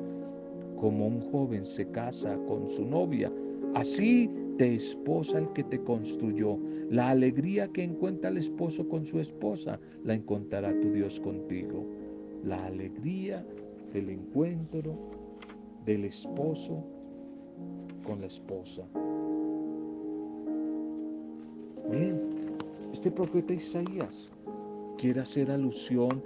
Como 0.76 1.08
un 1.08 1.20
joven 1.32 1.64
se 1.64 1.88
casa 1.90 2.38
con 2.46 2.68
su 2.68 2.84
novia, 2.84 3.32
así 3.74 4.30
te 4.58 4.74
esposa 4.74 5.38
el 5.38 5.52
que 5.52 5.64
te 5.64 5.80
construyó. 5.80 6.58
La 6.90 7.10
alegría 7.10 7.68
que 7.68 7.82
encuentra 7.82 8.30
el 8.30 8.36
esposo 8.36 8.88
con 8.88 9.04
su 9.04 9.18
esposa, 9.18 9.80
la 10.04 10.14
encontrará 10.14 10.78
tu 10.80 10.92
Dios 10.92 11.18
contigo. 11.20 11.84
La 12.44 12.66
alegría 12.66 13.44
del 13.92 14.10
encuentro 14.10 14.96
del 15.84 16.04
esposo 16.04 16.84
con 18.04 18.20
la 18.20 18.26
esposa. 18.26 18.84
Bien, 21.90 22.20
este 22.92 23.10
profeta 23.10 23.54
Isaías 23.54 24.30
quiere 24.98 25.20
hacer 25.20 25.50
alusión 25.50 26.22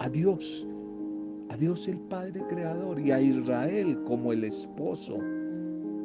a 0.00 0.08
Dios, 0.08 0.66
a 1.50 1.56
Dios 1.56 1.86
el 1.86 1.98
Padre 1.98 2.42
Creador 2.48 2.98
y 2.98 3.12
a 3.12 3.20
Israel 3.20 4.02
como 4.08 4.32
el 4.32 4.42
esposo 4.42 5.18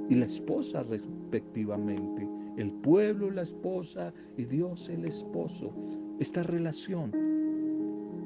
y 0.10 0.14
la 0.14 0.26
esposa 0.28 0.84
respectivamente. 0.84 2.30
El 2.56 2.72
pueblo, 2.72 3.32
la 3.32 3.42
esposa 3.42 4.14
y 4.38 4.44
Dios 4.44 4.90
el 4.90 5.06
esposo. 5.06 5.74
Esta 6.20 6.44
relación 6.44 7.12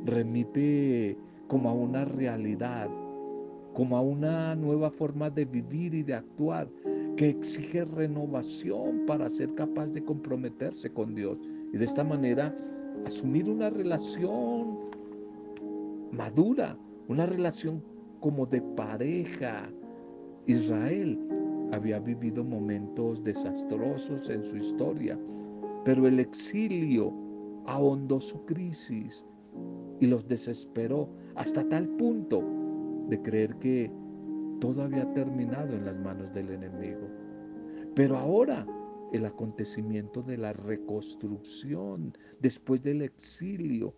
remite 0.04 1.18
como 1.48 1.70
a 1.70 1.74
una 1.74 2.04
realidad, 2.04 2.90
como 3.74 3.96
a 3.96 4.02
una 4.02 4.54
nueva 4.56 4.92
forma 4.92 5.30
de 5.30 5.46
vivir 5.46 5.94
y 5.94 6.04
de 6.04 6.16
actuar 6.16 6.68
que 7.20 7.28
exige 7.28 7.84
renovación 7.84 9.06
para 9.06 9.28
ser 9.28 9.54
capaz 9.56 9.92
de 9.92 10.02
comprometerse 10.02 10.90
con 10.90 11.14
Dios 11.16 11.38
y 11.74 11.78
de 11.78 11.84
esta 11.84 12.02
manera 12.02 12.56
asumir 13.06 13.50
una 13.50 13.70
relación 13.70 14.80
madura, 16.14 16.78
una 17.10 17.26
relación 17.26 17.84
como 18.22 18.46
de 18.46 18.62
pareja. 18.62 19.70
Israel 20.48 21.20
había 21.74 22.00
vivido 22.00 22.42
momentos 22.42 23.22
desastrosos 23.22 24.30
en 24.30 24.46
su 24.46 24.56
historia, 24.56 25.20
pero 25.84 26.08
el 26.08 26.22
exilio 26.22 27.14
ahondó 27.66 28.22
su 28.22 28.46
crisis 28.46 29.26
y 30.00 30.08
los 30.08 30.26
desesperó 30.26 31.10
hasta 31.36 31.68
tal 31.68 31.86
punto 31.98 32.42
de 33.10 33.22
creer 33.22 33.54
que 33.58 33.92
todo 34.60 34.84
había 34.84 35.12
terminado 35.14 35.74
en 35.74 35.86
las 35.86 35.96
manos 35.96 36.34
del 36.34 36.50
enemigo. 36.50 37.08
Pero 37.96 38.18
ahora 38.18 38.66
el 39.12 39.26
acontecimiento 39.26 40.22
de 40.22 40.38
la 40.38 40.54
reconstrucción 40.54 42.14
después 42.40 42.84
del 42.84 43.02
exilio, 43.02 43.94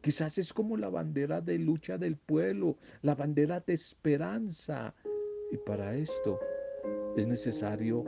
quizás 0.00 0.38
es 0.38 0.52
como 0.52 0.76
la 0.76 0.88
bandera 0.88 1.40
de 1.40 1.58
lucha 1.58 1.98
del 1.98 2.16
pueblo, 2.16 2.76
la 3.02 3.14
bandera 3.14 3.60
de 3.60 3.74
esperanza. 3.74 4.94
Y 5.52 5.56
para 5.58 5.94
esto 5.94 6.38
es 7.16 7.26
necesario 7.26 8.04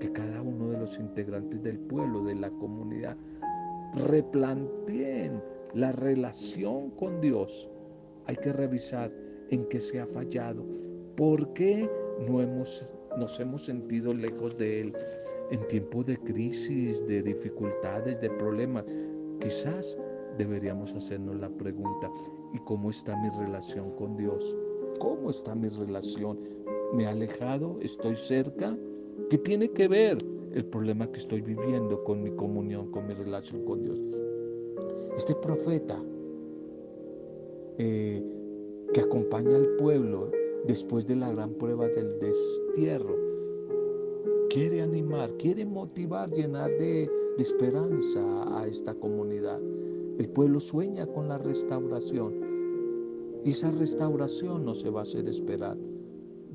que 0.00 0.12
cada 0.12 0.42
uno 0.42 0.70
de 0.70 0.78
los 0.78 0.98
integrantes 0.98 1.62
del 1.62 1.78
pueblo, 1.78 2.24
de 2.24 2.34
la 2.34 2.50
comunidad, 2.50 3.16
replanteen 3.94 5.42
la 5.72 5.92
relación 5.92 6.90
con 6.90 7.20
Dios. 7.20 7.68
Hay 8.26 8.36
que 8.36 8.52
revisar 8.52 9.12
en 9.50 9.66
qué 9.68 9.80
se 9.80 10.00
ha 10.00 10.06
fallado, 10.06 10.64
¿Por 11.16 11.52
qué 11.54 11.88
no 12.28 12.40
hemos, 12.40 12.84
nos 13.16 13.38
hemos 13.38 13.64
sentido 13.64 14.12
lejos 14.12 14.56
de 14.58 14.80
Él 14.80 14.96
en 15.50 15.66
tiempos 15.68 16.06
de 16.06 16.16
crisis, 16.16 17.06
de 17.06 17.22
dificultades, 17.22 18.20
de 18.20 18.30
problemas? 18.30 18.84
Quizás 19.40 19.96
deberíamos 20.36 20.92
hacernos 20.94 21.36
la 21.36 21.48
pregunta, 21.48 22.10
¿y 22.52 22.58
cómo 22.60 22.90
está 22.90 23.16
mi 23.22 23.30
relación 23.38 23.92
con 23.92 24.16
Dios? 24.16 24.54
¿Cómo 24.98 25.30
está 25.30 25.54
mi 25.54 25.68
relación? 25.68 26.38
¿Me 26.92 27.04
he 27.04 27.06
alejado? 27.06 27.78
¿Estoy 27.80 28.16
cerca? 28.16 28.76
¿Qué 29.30 29.38
tiene 29.38 29.70
que 29.70 29.86
ver 29.86 30.18
el 30.52 30.64
problema 30.64 31.10
que 31.12 31.20
estoy 31.20 31.42
viviendo 31.42 32.02
con 32.02 32.22
mi 32.22 32.30
comunión, 32.32 32.90
con 32.90 33.06
mi 33.06 33.14
relación 33.14 33.64
con 33.64 33.82
Dios? 33.82 34.00
Este 35.16 35.34
profeta 35.36 36.02
eh, 37.78 38.22
que 38.92 39.00
acompaña 39.00 39.56
al 39.56 39.68
pueblo 39.76 40.30
después 40.66 41.06
de 41.06 41.16
la 41.16 41.30
gran 41.32 41.52
prueba 41.54 41.86
del 41.88 42.18
destierro. 42.18 43.16
Quiere 44.50 44.82
animar, 44.82 45.30
quiere 45.36 45.64
motivar, 45.64 46.30
llenar 46.30 46.70
de, 46.70 47.10
esperanza 47.38 48.60
a 48.60 48.66
esta 48.68 48.94
comunidad. 48.94 49.60
El 50.18 50.28
pueblo 50.28 50.60
sueña 50.60 51.04
con 51.04 51.28
la 51.28 51.38
restauración 51.38 52.32
y 53.44 53.50
esa 53.50 53.72
restauración 53.72 54.64
no 54.64 54.74
se 54.74 54.88
va 54.88 55.00
a 55.00 55.02
hacer 55.02 55.28
esperar. 55.28 55.76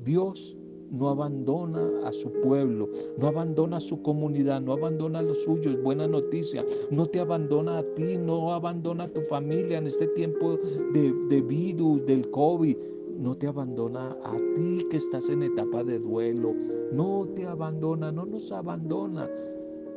Dios 0.02 0.56
no 0.90 1.10
abandona 1.10 2.08
a 2.08 2.12
su 2.12 2.32
pueblo, 2.40 2.88
no 3.18 3.26
abandona 3.26 3.76
a 3.76 3.80
su 3.80 4.00
comunidad, 4.00 4.62
no 4.62 4.72
abandona 4.72 5.18
a 5.18 5.22
los 5.22 5.42
suyos. 5.42 5.80
Buena 5.82 6.08
noticia, 6.08 6.64
no 6.90 7.06
te 7.06 7.20
abandona 7.20 7.78
a 7.78 7.82
ti, 7.94 8.16
no 8.16 8.54
abandona 8.54 9.04
a 9.04 9.12
tu 9.12 9.20
familia 9.20 9.76
en 9.76 9.86
este 9.86 10.06
tiempo 10.08 10.58
de, 10.94 11.12
de 11.28 11.42
virus, 11.42 12.06
del 12.06 12.30
COVID. 12.30 12.76
No 13.20 13.36
te 13.36 13.46
abandona 13.46 14.16
a 14.24 14.34
ti 14.54 14.86
que 14.90 14.96
estás 14.96 15.28
en 15.28 15.42
etapa 15.42 15.84
de 15.84 15.98
duelo. 15.98 16.54
No 16.90 17.28
te 17.34 17.46
abandona, 17.46 18.10
no 18.10 18.24
nos 18.24 18.50
abandona. 18.50 19.28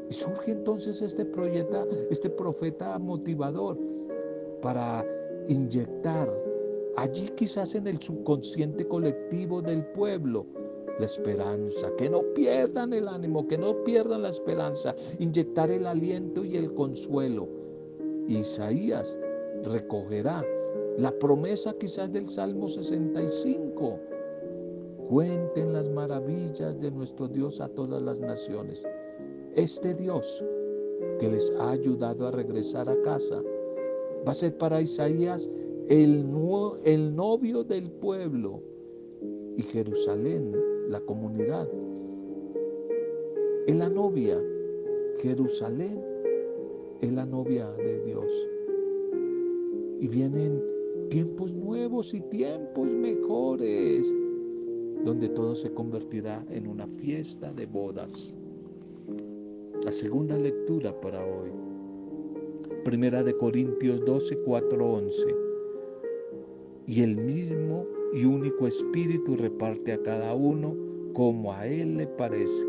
Y 0.10 0.14
surge 0.14 0.52
entonces 0.52 1.02
este 1.02 1.24
proyecto, 1.24 1.88
este 2.10 2.30
profeta 2.30 3.00
motivador 3.00 3.78
para 4.62 5.06
inyectar 5.48 6.30
allí 6.98 7.30
quizás 7.38 7.76
en 7.76 7.88
el 7.88 8.02
subconsciente 8.02 8.86
colectivo 8.86 9.62
del 9.62 9.86
pueblo 9.86 10.46
la 11.00 11.06
esperanza, 11.06 11.90
que 11.98 12.10
no 12.10 12.22
pierdan 12.36 12.92
el 12.92 13.08
ánimo, 13.08 13.48
que 13.48 13.58
no 13.58 13.84
pierdan 13.84 14.24
la 14.24 14.30
esperanza, 14.30 14.94
inyectar 15.18 15.72
el 15.72 15.88
aliento 15.88 16.44
y 16.44 16.58
el 16.58 16.74
consuelo. 16.74 17.48
Isaías 18.28 19.18
recogerá 19.64 20.46
la 20.98 21.12
promesa 21.12 21.74
quizás 21.74 22.12
del 22.12 22.30
Salmo 22.30 22.68
65. 22.68 24.00
Cuenten 25.10 25.74
las 25.74 25.90
maravillas 25.90 26.80
de 26.80 26.92
nuestro 26.92 27.28
Dios 27.28 27.60
a 27.62 27.68
todas 27.70 28.02
las 28.02 28.20
naciones. 28.20 28.82
Este 29.56 29.94
Dios 29.94 30.44
que 31.20 31.30
les 31.30 31.52
ha 31.60 31.72
ayudado 31.72 32.28
a 32.28 32.32
regresar 32.32 32.90
a 32.90 33.02
casa 33.02 33.42
va 34.26 34.32
a 34.32 34.36
ser 34.36 34.58
para 34.58 34.82
Isaías 34.82 35.50
el, 35.90 36.26
el 36.84 37.16
novio 37.16 37.64
del 37.64 37.92
pueblo 37.92 38.62
y 39.58 39.64
Jerusalén 39.64 40.56
la 40.90 41.00
comunidad. 41.02 41.68
Es 43.68 43.76
la 43.76 43.90
novia, 43.90 44.42
Jerusalén 45.22 46.04
es 47.02 47.12
la 47.12 47.26
novia 47.26 47.70
de 47.72 48.02
Dios. 48.06 48.32
Y 50.00 50.08
vienen 50.08 50.73
tiempos 51.10 51.54
nuevos 51.54 52.14
y 52.14 52.22
tiempos 52.22 52.88
mejores, 52.88 54.06
donde 55.04 55.30
todo 55.30 55.56
se 55.56 55.72
convertirá 55.74 56.46
en 56.50 56.68
una 56.68 56.88
fiesta 56.88 57.52
de 57.54 57.66
bodas. 57.66 58.36
La 59.84 59.92
segunda 59.92 60.38
lectura 60.38 61.00
para 61.02 61.26
hoy. 61.26 61.52
Primera 62.86 63.24
de 63.24 63.36
Corintios 63.36 64.04
12, 64.06 64.38
4, 64.46 64.94
11. 64.94 65.36
Y 66.88 67.02
el 67.02 67.18
mismo 67.18 67.86
y 68.14 68.26
único 68.26 68.68
Espíritu 68.68 69.36
reparte 69.36 69.94
a 69.94 70.02
cada 70.04 70.34
uno 70.34 70.76
como 71.14 71.54
a 71.54 71.66
Él 71.68 71.98
le 71.98 72.08
parece. 72.08 72.68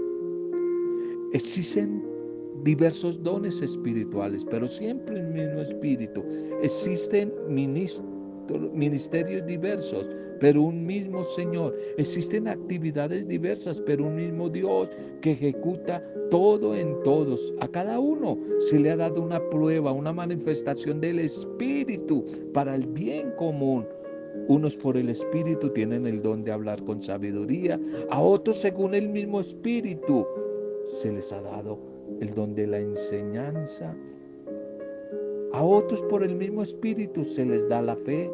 Existen 1.33 2.03
diversos 2.63 3.23
dones 3.23 3.61
espirituales, 3.61 4.45
pero 4.45 4.67
siempre 4.67 5.19
el 5.19 5.27
mismo 5.29 5.61
Espíritu. 5.61 6.23
Existen 6.63 7.33
ministerios 8.73 9.47
diversos, 9.47 10.07
pero 10.41 10.63
un 10.63 10.85
mismo 10.85 11.25
Señor. 11.25 11.75
Existen 11.97 12.49
actividades 12.49 13.27
diversas, 13.27 13.81
pero 13.81 14.05
un 14.05 14.17
mismo 14.17 14.49
Dios 14.49 14.91
que 15.21 15.33
ejecuta 15.33 16.03
todo 16.31 16.75
en 16.75 17.03
todos. 17.03 17.55
A 17.61 17.69
cada 17.69 17.99
uno 17.99 18.39
se 18.59 18.79
le 18.79 18.91
ha 18.91 18.97
dado 18.97 19.23
una 19.23 19.41
prueba, 19.51 19.93
una 19.93 20.13
manifestación 20.13 21.01
del 21.01 21.21
Espíritu 21.21 22.25
para 22.53 22.75
el 22.75 22.87
bien 22.87 23.31
común. 23.39 23.87
Unos 24.49 24.77
por 24.77 24.97
el 24.97 25.09
Espíritu 25.09 25.71
tienen 25.71 26.07
el 26.07 26.21
don 26.21 26.45
de 26.45 26.53
hablar 26.53 26.83
con 26.85 27.01
sabiduría, 27.01 27.81
a 28.11 28.21
otros 28.21 28.61
según 28.61 28.95
el 28.95 29.09
mismo 29.09 29.41
Espíritu 29.41 30.27
se 31.01 31.13
les 31.13 31.33
ha 31.33 31.41
dado 31.41 31.79
el 32.21 32.35
don 32.35 32.55
de 32.55 32.67
la 32.67 32.79
enseñanza, 32.79 33.97
a 35.55 35.63
otros 35.63 36.03
por 36.11 36.25
el 36.25 36.35
mismo 36.35 36.63
Espíritu 36.63 37.23
se 37.23 37.45
les 37.45 37.69
da 37.69 37.81
la 37.81 37.95
fe, 37.95 38.29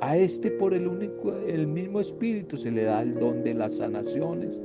a 0.00 0.16
este 0.16 0.50
por 0.52 0.72
el, 0.72 0.88
único, 0.88 1.34
el 1.46 1.66
mismo 1.66 2.00
Espíritu 2.00 2.56
se 2.56 2.70
le 2.70 2.84
da 2.84 3.02
el 3.02 3.14
don 3.18 3.44
de 3.44 3.52
las 3.52 3.76
sanaciones 3.76 4.58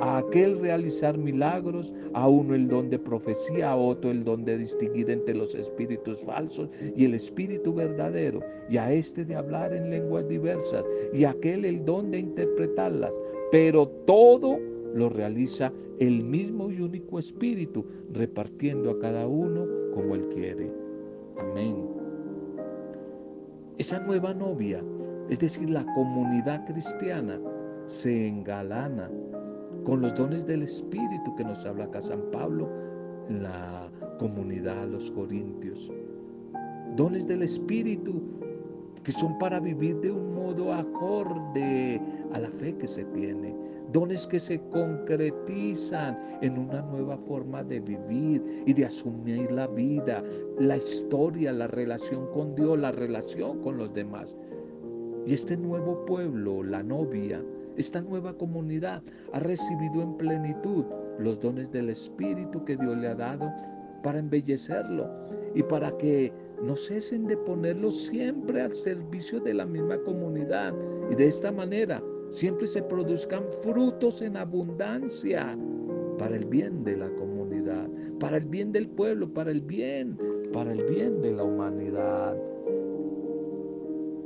a 0.00 0.18
aquel 0.18 0.58
realizar 0.58 1.16
milagros, 1.16 1.94
a 2.14 2.28
uno 2.28 2.56
el 2.56 2.66
don 2.66 2.90
de 2.90 2.98
profecía, 2.98 3.70
a 3.70 3.76
otro 3.76 4.10
el 4.10 4.24
don 4.24 4.44
de 4.44 4.58
distinguir 4.58 5.08
entre 5.08 5.34
los 5.34 5.54
espíritus 5.54 6.20
falsos 6.22 6.68
y 6.96 7.04
el 7.04 7.14
espíritu 7.14 7.72
verdadero, 7.72 8.40
y 8.68 8.76
a 8.76 8.92
este 8.92 9.24
de 9.24 9.36
hablar 9.36 9.72
en 9.72 9.90
lenguas 9.90 10.28
diversas, 10.28 10.84
y 11.12 11.22
a 11.22 11.30
aquel 11.30 11.64
el 11.64 11.84
don 11.84 12.10
de 12.10 12.18
interpretarlas. 12.18 13.16
Pero 13.52 13.86
todo 14.04 14.58
lo 14.96 15.10
realiza 15.10 15.72
el 16.00 16.24
mismo 16.24 16.72
y 16.72 16.80
único 16.80 17.20
espíritu, 17.20 17.84
repartiendo 18.12 18.90
a 18.90 18.98
cada 18.98 19.28
uno 19.28 19.64
como 19.94 20.16
él 20.16 20.28
quiere. 20.34 20.83
Amén. 21.38 21.86
Esa 23.78 23.98
nueva 24.00 24.32
novia, 24.32 24.82
es 25.28 25.40
decir, 25.40 25.68
la 25.70 25.84
comunidad 25.94 26.64
cristiana, 26.66 27.40
se 27.86 28.28
engalana 28.28 29.10
con 29.84 30.00
los 30.00 30.14
dones 30.14 30.46
del 30.46 30.62
Espíritu 30.62 31.34
que 31.36 31.44
nos 31.44 31.64
habla 31.66 31.84
acá 31.84 32.00
San 32.00 32.22
Pablo 32.30 32.68
en 33.28 33.42
la 33.42 33.90
comunidad 34.18 34.88
los 34.88 35.10
Corintios. 35.10 35.90
Dones 36.96 37.26
del 37.26 37.42
Espíritu 37.42 38.22
que 39.04 39.12
son 39.12 39.38
para 39.38 39.60
vivir 39.60 40.00
de 40.00 40.10
un 40.10 40.34
modo 40.34 40.72
acorde 40.72 42.00
a 42.32 42.38
la 42.38 42.50
fe 42.50 42.74
que 42.76 42.86
se 42.86 43.04
tiene. 43.04 43.54
Dones 43.92 44.26
que 44.26 44.40
se 44.40 44.58
concretizan 44.70 46.18
en 46.40 46.58
una 46.58 46.82
nueva 46.82 47.16
forma 47.18 47.62
de 47.62 47.80
vivir 47.80 48.42
y 48.66 48.72
de 48.72 48.86
asumir 48.86 49.52
la 49.52 49.68
vida, 49.68 50.24
la 50.58 50.78
historia, 50.78 51.52
la 51.52 51.68
relación 51.68 52.26
con 52.32 52.54
Dios, 52.56 52.78
la 52.78 52.90
relación 52.90 53.60
con 53.60 53.76
los 53.76 53.92
demás. 53.92 54.36
Y 55.26 55.34
este 55.34 55.56
nuevo 55.56 56.04
pueblo, 56.06 56.62
la 56.62 56.82
novia, 56.82 57.42
esta 57.76 58.00
nueva 58.00 58.32
comunidad 58.34 59.02
ha 59.32 59.38
recibido 59.38 60.02
en 60.02 60.16
plenitud 60.16 60.84
los 61.18 61.38
dones 61.40 61.70
del 61.70 61.90
Espíritu 61.90 62.64
que 62.64 62.76
Dios 62.76 62.96
le 62.96 63.08
ha 63.08 63.14
dado 63.14 63.52
para 64.02 64.18
embellecerlo 64.18 65.08
y 65.54 65.62
para 65.62 65.96
que 65.96 66.32
no 66.62 66.76
cesen 66.76 67.26
de 67.26 67.36
ponerlo 67.36 67.90
siempre 67.90 68.62
al 68.62 68.72
servicio 68.74 69.40
de 69.40 69.54
la 69.54 69.66
misma 69.66 69.98
comunidad 69.98 70.74
y 71.10 71.14
de 71.14 71.26
esta 71.26 71.52
manera 71.52 72.02
siempre 72.30 72.66
se 72.66 72.82
produzcan 72.82 73.44
frutos 73.62 74.22
en 74.22 74.36
abundancia 74.36 75.56
para 76.18 76.36
el 76.36 76.44
bien 76.46 76.84
de 76.84 76.96
la 76.96 77.08
comunidad, 77.10 77.88
para 78.20 78.36
el 78.36 78.44
bien 78.44 78.72
del 78.72 78.88
pueblo, 78.88 79.28
para 79.32 79.50
el 79.50 79.60
bien, 79.60 80.18
para 80.52 80.72
el 80.72 80.82
bien 80.84 81.20
de 81.22 81.32
la 81.32 81.44
humanidad. 81.44 82.36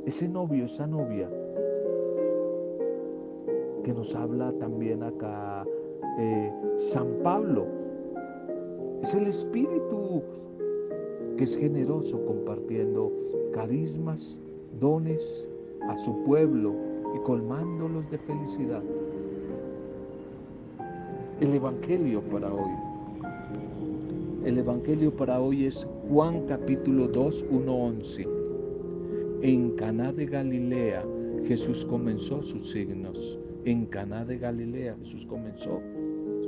Ese 0.07 0.29
novio, 0.29 0.65
esa 0.65 0.87
novia 0.87 1.29
que 3.85 3.93
nos 3.93 4.15
habla 4.15 4.53
también 4.59 5.03
acá 5.03 5.65
eh, 6.19 6.53
San 6.77 7.23
Pablo. 7.23 7.67
Es 9.03 9.15
el 9.15 9.29
Espíritu 9.29 10.23
que 11.39 11.45
es 11.45 11.57
generoso 11.57 12.21
compartiendo 12.27 13.13
carismas, 13.55 14.41
dones 14.79 15.49
a 15.89 15.97
su 15.97 16.25
pueblo 16.25 16.75
y 17.15 17.21
colmándolos 17.21 18.11
de 18.11 18.19
felicidad. 18.19 18.83
El 21.41 21.55
Evangelio 21.55 22.21
para 22.23 22.53
hoy. 22.53 22.73
El 24.45 24.59
Evangelio 24.59 25.15
para 25.15 25.41
hoy 25.41 25.67
es 25.67 25.87
Juan 26.11 26.45
capítulo 26.47 27.07
2, 27.07 27.47
1, 27.51 27.73
11. 27.73 28.29
En 29.43 29.71
Caná 29.77 30.13
de 30.13 30.27
Galilea 30.27 31.05
Jesús 31.47 31.87
comenzó 31.87 32.43
sus 32.43 32.69
signos 32.69 33.39
en 33.65 33.87
Caná 33.87 34.25
de 34.25 34.39
Galilea. 34.39 34.97
Jesús 35.01 35.25
comenzó 35.27 35.81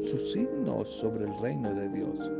sus 0.03 0.33
signos 0.33 0.88
sobre 0.88 1.26
el 1.26 1.38
reino 1.40 1.72
de 1.74 1.88
Dios. 1.90 2.31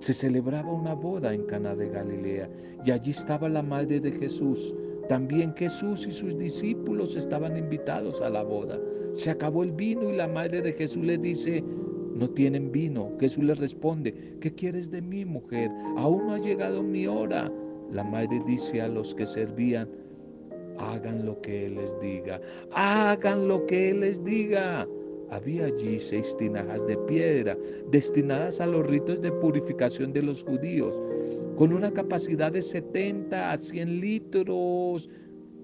Se 0.00 0.14
celebraba 0.14 0.72
una 0.72 0.94
boda 0.94 1.32
en 1.34 1.44
Caná 1.44 1.74
de 1.76 1.88
Galilea 1.90 2.48
y 2.84 2.90
allí 2.90 3.10
estaba 3.10 3.48
la 3.48 3.62
madre 3.62 4.00
de 4.00 4.12
Jesús. 4.12 4.74
También 5.08 5.54
Jesús 5.54 6.06
y 6.06 6.12
sus 6.12 6.38
discípulos 6.38 7.16
estaban 7.16 7.56
invitados 7.56 8.22
a 8.22 8.30
la 8.30 8.42
boda. 8.42 8.78
Se 9.12 9.30
acabó 9.30 9.62
el 9.62 9.72
vino 9.72 10.08
y 10.10 10.16
la 10.16 10.28
madre 10.28 10.62
de 10.62 10.72
Jesús 10.72 11.04
le 11.04 11.18
dice, 11.18 11.62
no 12.14 12.30
tienen 12.30 12.72
vino. 12.72 13.12
Jesús 13.18 13.44
le 13.44 13.54
responde, 13.54 14.36
¿qué 14.40 14.54
quieres 14.54 14.90
de 14.90 15.02
mí, 15.02 15.24
mujer? 15.24 15.70
Aún 15.96 16.26
no 16.26 16.34
ha 16.34 16.38
llegado 16.38 16.82
mi 16.82 17.06
hora. 17.06 17.52
La 17.92 18.04
madre 18.04 18.40
dice 18.46 18.80
a 18.80 18.88
los 18.88 19.14
que 19.14 19.26
servían, 19.26 19.88
hagan 20.78 21.26
lo 21.26 21.40
que 21.40 21.66
Él 21.66 21.74
les 21.74 22.00
diga, 22.00 22.40
hagan 22.72 23.48
lo 23.48 23.66
que 23.66 23.90
Él 23.90 24.00
les 24.00 24.24
diga. 24.24 24.86
Había 25.30 25.66
allí 25.66 25.98
seis 25.98 26.36
tinajas 26.36 26.86
de 26.86 26.96
piedra 27.06 27.56
destinadas 27.90 28.60
a 28.60 28.66
los 28.66 28.86
ritos 28.86 29.20
de 29.20 29.30
purificación 29.30 30.12
de 30.12 30.22
los 30.22 30.42
judíos, 30.42 31.00
con 31.56 31.72
una 31.72 31.92
capacidad 31.92 32.52
de 32.52 32.62
70 32.62 33.52
a 33.52 33.58
100 33.58 34.00
litros 34.00 35.08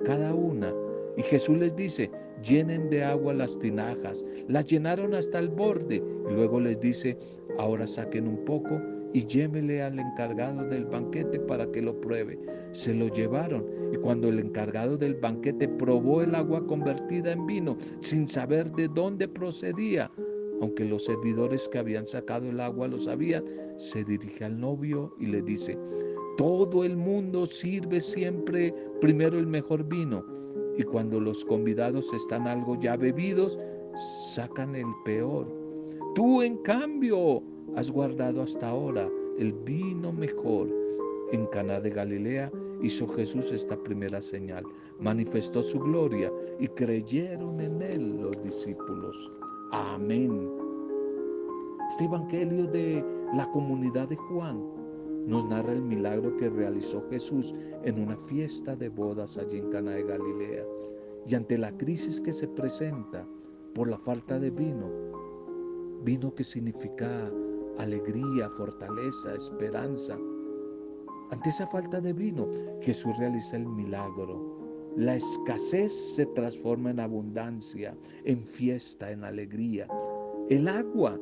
cada 0.04 0.34
una. 0.34 0.72
Y 1.16 1.22
Jesús 1.22 1.58
les 1.58 1.74
dice, 1.74 2.10
llenen 2.42 2.90
de 2.90 3.02
agua 3.02 3.34
las 3.34 3.58
tinajas. 3.58 4.24
Las 4.48 4.66
llenaron 4.66 5.14
hasta 5.14 5.38
el 5.38 5.48
borde. 5.48 5.96
Y 5.96 6.32
luego 6.32 6.60
les 6.60 6.78
dice, 6.80 7.16
ahora 7.58 7.86
saquen 7.86 8.28
un 8.28 8.44
poco 8.44 8.80
y 9.12 9.26
llévele 9.26 9.82
al 9.82 9.98
encargado 9.98 10.64
del 10.68 10.84
banquete 10.84 11.40
para 11.40 11.70
que 11.70 11.82
lo 11.82 12.00
pruebe. 12.00 12.38
Se 12.72 12.94
lo 12.94 13.08
llevaron 13.08 13.64
y 13.92 13.96
cuando 13.96 14.28
el 14.28 14.38
encargado 14.38 14.96
del 14.96 15.14
banquete 15.14 15.68
probó 15.68 16.22
el 16.22 16.34
agua 16.34 16.66
convertida 16.66 17.32
en 17.32 17.46
vino 17.46 17.76
sin 18.00 18.28
saber 18.28 18.70
de 18.72 18.88
dónde 18.88 19.28
procedía, 19.28 20.10
aunque 20.60 20.84
los 20.84 21.04
servidores 21.04 21.68
que 21.68 21.78
habían 21.78 22.06
sacado 22.06 22.48
el 22.48 22.60
agua 22.60 22.88
lo 22.88 22.98
sabían, 22.98 23.44
se 23.76 24.04
dirige 24.04 24.44
al 24.44 24.58
novio 24.58 25.14
y 25.18 25.26
le 25.26 25.42
dice, 25.42 25.78
todo 26.36 26.84
el 26.84 26.96
mundo 26.96 27.46
sirve 27.46 28.00
siempre 28.00 28.74
primero 29.00 29.38
el 29.38 29.46
mejor 29.46 29.84
vino 29.84 30.24
y 30.78 30.82
cuando 30.82 31.20
los 31.20 31.44
convidados 31.44 32.12
están 32.12 32.46
algo 32.46 32.78
ya 32.78 32.96
bebidos, 32.96 33.58
sacan 34.34 34.74
el 34.74 34.86
peor. 35.04 35.46
Tú 36.14 36.42
en 36.42 36.58
cambio 36.58 37.42
has 37.74 37.90
guardado 37.90 38.42
hasta 38.42 38.68
ahora 38.68 39.08
el 39.38 39.52
vino 39.52 40.12
mejor. 40.12 40.68
En 41.32 41.46
Caná 41.46 41.80
de 41.80 41.90
Galilea 41.90 42.52
hizo 42.82 43.08
Jesús 43.08 43.50
esta 43.50 43.76
primera 43.76 44.20
señal. 44.20 44.64
Manifestó 45.00 45.62
su 45.62 45.78
gloria 45.80 46.32
y 46.60 46.68
creyeron 46.68 47.60
en 47.60 47.82
él 47.82 48.20
los 48.20 48.42
discípulos. 48.42 49.30
Amén. 49.72 50.48
Este 51.90 52.04
evangelio 52.04 52.66
de 52.66 53.04
la 53.34 53.50
comunidad 53.50 54.08
de 54.08 54.16
Juan 54.16 54.62
nos 55.26 55.44
narra 55.46 55.72
el 55.72 55.82
milagro 55.82 56.36
que 56.36 56.48
realizó 56.48 57.02
Jesús 57.10 57.54
en 57.82 58.00
una 58.00 58.16
fiesta 58.16 58.76
de 58.76 58.88
bodas 58.88 59.36
allí 59.36 59.58
en 59.58 59.70
Cana 59.70 59.92
de 59.92 60.04
Galilea. 60.04 60.64
Y 61.26 61.34
ante 61.34 61.58
la 61.58 61.76
crisis 61.76 62.20
que 62.20 62.32
se 62.32 62.46
presenta 62.46 63.26
por 63.74 63.88
la 63.88 63.98
falta 63.98 64.38
de 64.38 64.50
vino, 64.50 64.88
vino 66.04 66.32
que 66.32 66.44
significa 66.44 67.30
alegría, 67.78 68.48
fortaleza, 68.50 69.34
esperanza. 69.34 70.18
Ante 71.30 71.48
esa 71.48 71.66
falta 71.66 72.00
de 72.00 72.12
vino, 72.12 72.48
Jesús 72.82 73.16
realiza 73.18 73.56
el 73.56 73.66
milagro. 73.66 74.56
La 74.96 75.16
escasez 75.16 75.92
se 75.92 76.24
transforma 76.26 76.90
en 76.90 77.00
abundancia, 77.00 77.96
en 78.24 78.40
fiesta, 78.40 79.10
en 79.10 79.24
alegría. 79.24 79.88
El 80.48 80.68
agua, 80.68 81.18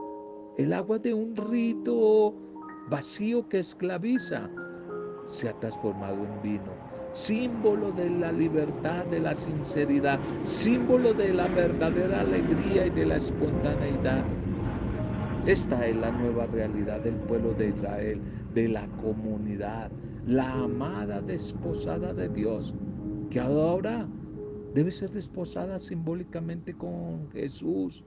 el 0.58 0.72
agua 0.72 0.98
de 0.98 1.14
un 1.14 1.34
rito 1.34 2.34
vacío 2.88 3.48
que 3.48 3.58
esclaviza, 3.60 4.48
se 5.24 5.48
ha 5.48 5.58
transformado 5.58 6.16
en 6.24 6.42
vino. 6.42 6.72
Símbolo 7.12 7.92
de 7.92 8.10
la 8.10 8.32
libertad, 8.32 9.04
de 9.06 9.20
la 9.20 9.34
sinceridad, 9.34 10.20
símbolo 10.42 11.14
de 11.14 11.32
la 11.32 11.48
verdadera 11.48 12.20
alegría 12.20 12.86
y 12.86 12.90
de 12.90 13.06
la 13.06 13.16
espontaneidad. 13.16 14.24
Esta 15.46 15.86
es 15.86 15.94
la 15.94 16.10
nueva 16.10 16.46
realidad 16.46 17.00
del 17.00 17.16
pueblo 17.16 17.52
de 17.52 17.68
Israel, 17.68 18.18
de 18.54 18.66
la 18.66 18.86
comunidad, 19.02 19.90
la 20.26 20.50
amada 20.50 21.20
desposada 21.20 22.14
de 22.14 22.30
Dios, 22.30 22.74
que 23.28 23.40
ahora 23.40 24.08
debe 24.72 24.90
ser 24.90 25.10
desposada 25.10 25.78
simbólicamente 25.78 26.72
con 26.72 27.30
Jesús. 27.30 28.02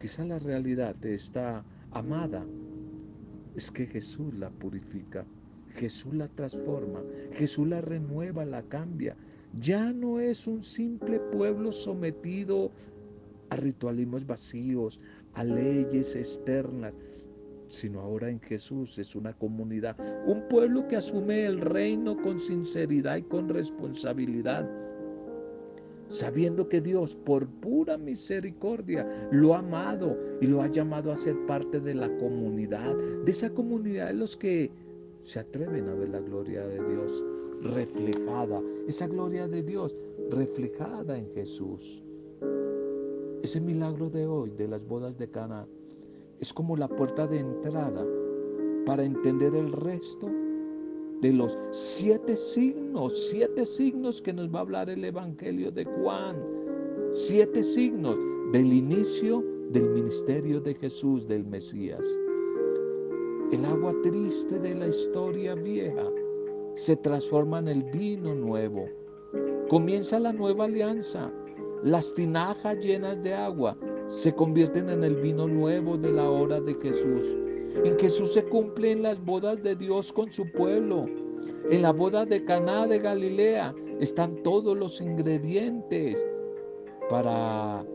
Quizá 0.00 0.24
la 0.24 0.38
realidad 0.38 0.94
de 0.94 1.12
esta 1.12 1.62
amada 1.90 2.46
es 3.54 3.70
que 3.70 3.86
Jesús 3.86 4.32
la 4.38 4.48
purifica, 4.48 5.26
Jesús 5.74 6.14
la 6.14 6.28
transforma, 6.28 7.02
Jesús 7.32 7.68
la 7.68 7.82
renueva, 7.82 8.46
la 8.46 8.62
cambia. 8.62 9.16
Ya 9.60 9.92
no 9.92 10.18
es 10.18 10.46
un 10.46 10.64
simple 10.64 11.20
pueblo 11.20 11.72
sometido 11.72 12.70
a 13.50 13.56
ritualismos 13.56 14.26
vacíos, 14.26 15.00
a 15.36 15.44
leyes 15.44 16.16
externas, 16.16 16.98
sino 17.68 18.00
ahora 18.00 18.28
en 18.28 18.40
Jesús 18.40 18.98
es 18.98 19.14
una 19.14 19.32
comunidad, 19.32 19.96
un 20.26 20.48
pueblo 20.48 20.86
que 20.88 20.96
asume 20.96 21.46
el 21.46 21.60
reino 21.60 22.16
con 22.20 22.40
sinceridad 22.40 23.16
y 23.16 23.22
con 23.22 23.48
responsabilidad 23.48 24.68
sabiendo 26.08 26.68
que 26.68 26.80
Dios 26.80 27.16
por 27.16 27.46
pura 27.46 27.98
misericordia 27.98 29.28
lo 29.30 29.54
ha 29.54 29.58
amado 29.58 30.16
y 30.40 30.46
lo 30.46 30.62
ha 30.62 30.68
llamado 30.68 31.12
a 31.12 31.16
ser 31.16 31.34
parte 31.46 31.80
de 31.80 31.94
la 31.94 32.08
comunidad, 32.18 32.94
de 32.96 33.30
esa 33.30 33.50
comunidad 33.50 34.08
de 34.08 34.14
los 34.14 34.36
que 34.36 34.70
se 35.24 35.40
atreven 35.40 35.88
a 35.88 35.94
ver 35.94 36.10
la 36.10 36.20
gloria 36.20 36.66
de 36.66 36.78
Dios 36.88 37.24
reflejada, 37.62 38.62
esa 38.86 39.06
gloria 39.06 39.48
de 39.48 39.62
Dios 39.62 39.96
reflejada 40.30 41.18
en 41.18 41.28
Jesús. 41.32 42.05
Ese 43.42 43.60
milagro 43.60 44.10
de 44.10 44.26
hoy 44.26 44.50
de 44.50 44.68
las 44.68 44.86
bodas 44.86 45.16
de 45.18 45.30
Cana 45.30 45.66
es 46.40 46.52
como 46.52 46.76
la 46.76 46.88
puerta 46.88 47.26
de 47.26 47.40
entrada 47.40 48.04
para 48.84 49.04
entender 49.04 49.54
el 49.54 49.72
resto 49.72 50.28
de 51.20 51.32
los 51.32 51.58
siete 51.70 52.36
signos, 52.36 53.28
siete 53.30 53.64
signos 53.64 54.20
que 54.20 54.32
nos 54.32 54.52
va 54.52 54.58
a 54.58 54.62
hablar 54.62 54.90
el 54.90 55.04
Evangelio 55.04 55.70
de 55.70 55.84
Juan, 55.84 56.36
siete 57.14 57.62
signos 57.62 58.16
del 58.52 58.72
inicio 58.72 59.44
del 59.70 59.88
ministerio 59.90 60.60
de 60.60 60.74
Jesús, 60.74 61.26
del 61.26 61.44
Mesías. 61.44 62.04
El 63.52 63.64
agua 63.64 63.94
triste 64.02 64.58
de 64.58 64.74
la 64.74 64.88
historia 64.88 65.54
vieja 65.54 66.10
se 66.74 66.96
transforma 66.96 67.60
en 67.60 67.68
el 67.68 67.82
vino 67.84 68.34
nuevo. 68.34 68.86
Comienza 69.68 70.18
la 70.18 70.32
nueva 70.32 70.64
alianza. 70.64 71.32
Las 71.86 72.12
tinajas 72.14 72.78
llenas 72.80 73.22
de 73.22 73.32
agua 73.32 73.76
se 74.08 74.34
convierten 74.34 74.90
en 74.90 75.04
el 75.04 75.14
vino 75.14 75.46
nuevo 75.46 75.96
de 75.96 76.10
la 76.10 76.28
hora 76.28 76.60
de 76.60 76.74
Jesús. 76.74 77.22
En 77.84 77.96
Jesús 77.96 78.32
se 78.32 78.42
cumplen 78.42 79.04
las 79.04 79.24
bodas 79.24 79.62
de 79.62 79.76
Dios 79.76 80.12
con 80.12 80.32
su 80.32 80.50
pueblo. 80.50 81.06
En 81.70 81.82
la 81.82 81.92
boda 81.92 82.26
de 82.26 82.44
Caná 82.44 82.88
de 82.88 82.98
Galilea 82.98 83.72
están 84.00 84.42
todos 84.42 84.76
los 84.76 85.00
ingredientes 85.00 86.26
para 87.08 87.86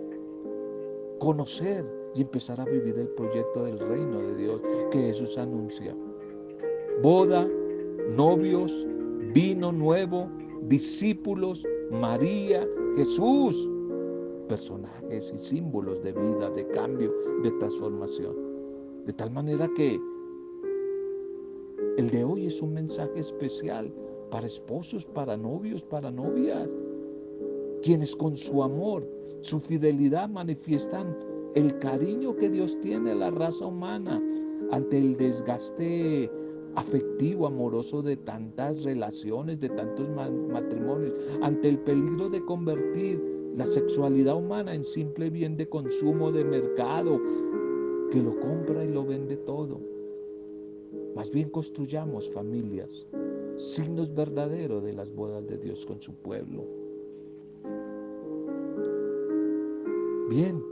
conocer 1.19 1.83
y 2.15 2.21
empezar 2.21 2.61
a 2.61 2.65
vivir 2.65 2.97
el 2.97 3.09
proyecto 3.09 3.65
del 3.65 3.77
reino 3.77 4.21
de 4.21 4.35
Dios 4.37 4.61
que 4.91 4.99
Jesús 4.99 5.37
anuncia. 5.37 5.93
Boda, 7.01 7.45
novios, 8.15 8.71
vino 9.33 9.73
nuevo, 9.73 10.29
discípulos, 10.61 11.65
María, 11.91 12.65
Jesús, 12.95 13.69
personajes 14.51 15.31
y 15.33 15.37
símbolos 15.37 16.03
de 16.03 16.11
vida, 16.11 16.49
de 16.49 16.67
cambio, 16.67 17.13
de 17.41 17.51
transformación. 17.51 18.35
De 19.05 19.13
tal 19.13 19.31
manera 19.31 19.65
que 19.77 19.97
el 21.97 22.09
de 22.09 22.21
hoy 22.25 22.47
es 22.47 22.61
un 22.61 22.73
mensaje 22.73 23.17
especial 23.17 23.89
para 24.29 24.45
esposos, 24.45 25.05
para 25.05 25.37
novios, 25.37 25.83
para 25.83 26.11
novias, 26.11 26.69
quienes 27.81 28.13
con 28.13 28.35
su 28.35 28.61
amor, 28.61 29.07
su 29.39 29.61
fidelidad 29.61 30.27
manifiestan 30.27 31.17
el 31.55 31.79
cariño 31.79 32.35
que 32.35 32.49
Dios 32.49 32.77
tiene 32.81 33.11
a 33.11 33.15
la 33.15 33.31
raza 33.31 33.65
humana 33.65 34.21
ante 34.73 34.97
el 34.97 35.15
desgaste 35.15 36.29
afectivo, 36.75 37.47
amoroso 37.47 38.01
de 38.01 38.17
tantas 38.17 38.83
relaciones, 38.83 39.61
de 39.61 39.69
tantos 39.69 40.09
matrimonios, 40.09 41.13
ante 41.41 41.69
el 41.69 41.79
peligro 41.79 42.29
de 42.29 42.43
convertir 42.43 43.40
la 43.55 43.65
sexualidad 43.65 44.37
humana 44.37 44.73
en 44.73 44.83
simple 44.83 45.29
bien 45.29 45.57
de 45.57 45.67
consumo 45.67 46.31
de 46.31 46.43
mercado, 46.43 47.19
que 48.11 48.21
lo 48.21 48.39
compra 48.39 48.83
y 48.83 48.91
lo 48.91 49.05
vende 49.05 49.37
todo. 49.37 49.79
Más 51.15 51.29
bien 51.29 51.49
construyamos 51.49 52.29
familias, 52.31 53.05
signos 53.57 54.13
verdaderos 54.13 54.83
de 54.83 54.93
las 54.93 55.13
bodas 55.13 55.45
de 55.47 55.57
Dios 55.57 55.85
con 55.85 56.01
su 56.01 56.13
pueblo. 56.13 56.65
Bien, 60.29 60.63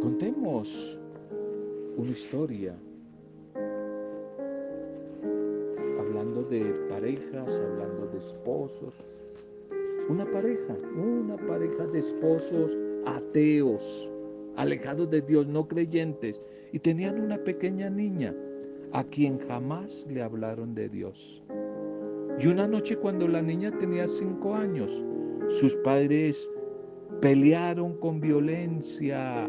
contemos 0.00 0.98
una 1.96 2.10
historia 2.10 2.78
hablando 5.98 6.44
de 6.44 6.62
parejas, 6.88 7.48
hablando 7.48 8.06
de 8.12 8.18
esposos. 8.18 8.94
Una 10.08 10.24
pareja, 10.30 10.76
una 10.96 11.36
pareja 11.36 11.86
de 11.86 11.98
esposos 11.98 12.76
ateos 13.06 14.12
alejados 14.56 15.10
de 15.10 15.20
Dios, 15.20 15.46
no 15.46 15.66
creyentes, 15.66 16.40
y 16.72 16.78
tenían 16.78 17.20
una 17.20 17.38
pequeña 17.38 17.90
niña 17.90 18.34
a 18.92 19.04
quien 19.04 19.38
jamás 19.48 20.06
le 20.10 20.22
hablaron 20.22 20.74
de 20.74 20.88
Dios. 20.88 21.42
Y 22.38 22.46
una 22.46 22.66
noche 22.66 22.96
cuando 22.96 23.28
la 23.28 23.42
niña 23.42 23.70
tenía 23.78 24.06
cinco 24.06 24.54
años, 24.54 25.04
sus 25.48 25.74
padres 25.76 26.50
pelearon 27.20 27.96
con 27.98 28.20
violencia 28.20 29.48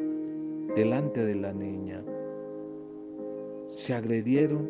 delante 0.76 1.26
de 1.26 1.36
la 1.36 1.54
niña. 1.54 2.04
Se 3.76 3.94
agredieron 3.94 4.70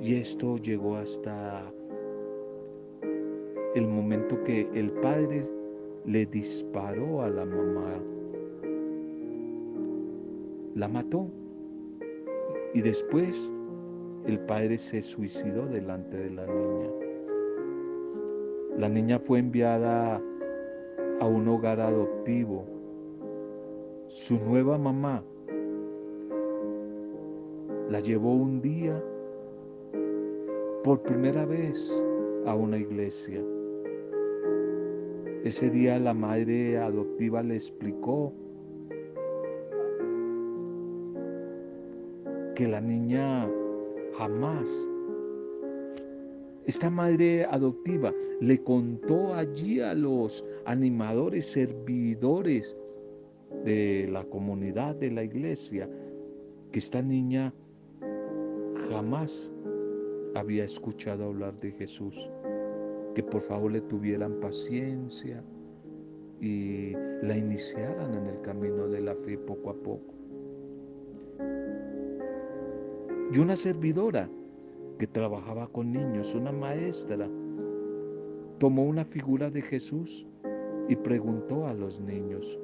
y 0.00 0.16
esto 0.16 0.56
llegó 0.56 0.96
hasta 0.96 1.72
el 3.76 3.86
momento 3.86 4.42
que 4.44 4.66
el 4.72 4.90
padre 4.90 5.42
le 6.06 6.24
disparó 6.24 7.20
a 7.20 7.28
la 7.28 7.44
mamá. 7.44 8.00
La 10.74 10.88
mató. 10.88 11.28
Y 12.72 12.80
después 12.80 13.52
el 14.24 14.40
padre 14.40 14.78
se 14.78 15.02
suicidó 15.02 15.66
delante 15.66 16.16
de 16.16 16.30
la 16.30 16.46
niña. 16.46 16.90
La 18.78 18.88
niña 18.88 19.18
fue 19.18 19.40
enviada 19.40 20.22
a 21.20 21.26
un 21.26 21.46
hogar 21.46 21.78
adoptivo. 21.78 22.64
Su 24.08 24.38
nueva 24.38 24.78
mamá 24.78 25.22
la 27.90 28.00
llevó 28.00 28.36
un 28.36 28.62
día 28.62 29.04
por 30.82 31.02
primera 31.02 31.44
vez 31.44 31.92
a 32.46 32.54
una 32.54 32.78
iglesia. 32.78 33.42
Ese 35.46 35.70
día 35.70 35.96
la 36.00 36.12
madre 36.12 36.76
adoptiva 36.76 37.40
le 37.40 37.54
explicó 37.54 38.32
que 42.56 42.66
la 42.66 42.80
niña 42.80 43.48
jamás, 44.18 44.90
esta 46.64 46.90
madre 46.90 47.44
adoptiva 47.44 48.12
le 48.40 48.60
contó 48.64 49.34
allí 49.34 49.78
a 49.78 49.94
los 49.94 50.44
animadores, 50.64 51.46
servidores 51.46 52.76
de 53.64 54.08
la 54.10 54.24
comunidad 54.24 54.96
de 54.96 55.12
la 55.12 55.22
iglesia, 55.22 55.88
que 56.72 56.80
esta 56.80 57.00
niña 57.00 57.54
jamás 58.90 59.52
había 60.34 60.64
escuchado 60.64 61.26
hablar 61.26 61.56
de 61.60 61.70
Jesús 61.70 62.28
que 63.16 63.22
por 63.22 63.40
favor 63.40 63.72
le 63.72 63.80
tuvieran 63.80 64.40
paciencia 64.40 65.42
y 66.38 66.92
la 67.22 67.34
iniciaran 67.34 68.12
en 68.12 68.26
el 68.26 68.42
camino 68.42 68.88
de 68.88 69.00
la 69.00 69.14
fe 69.14 69.38
poco 69.38 69.70
a 69.70 69.74
poco. 69.74 70.14
Y 73.32 73.38
una 73.38 73.56
servidora 73.56 74.28
que 74.98 75.06
trabajaba 75.06 75.66
con 75.68 75.94
niños, 75.94 76.34
una 76.34 76.52
maestra, 76.52 77.26
tomó 78.58 78.84
una 78.84 79.06
figura 79.06 79.48
de 79.48 79.62
Jesús 79.62 80.26
y 80.86 80.94
preguntó 80.94 81.66
a 81.66 81.72
los 81.72 81.98
niños, 81.98 82.58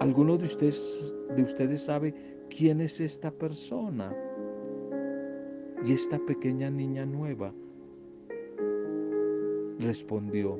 ¿alguno 0.00 0.36
de 0.36 0.44
ustedes, 0.44 1.16
de 1.34 1.42
ustedes 1.42 1.84
sabe 1.84 2.14
quién 2.50 2.82
es 2.82 3.00
esta 3.00 3.30
persona? 3.30 4.14
Y 5.86 5.94
esta 5.94 6.18
pequeña 6.18 6.68
niña 6.68 7.06
nueva 7.06 7.54
respondió, 9.78 10.58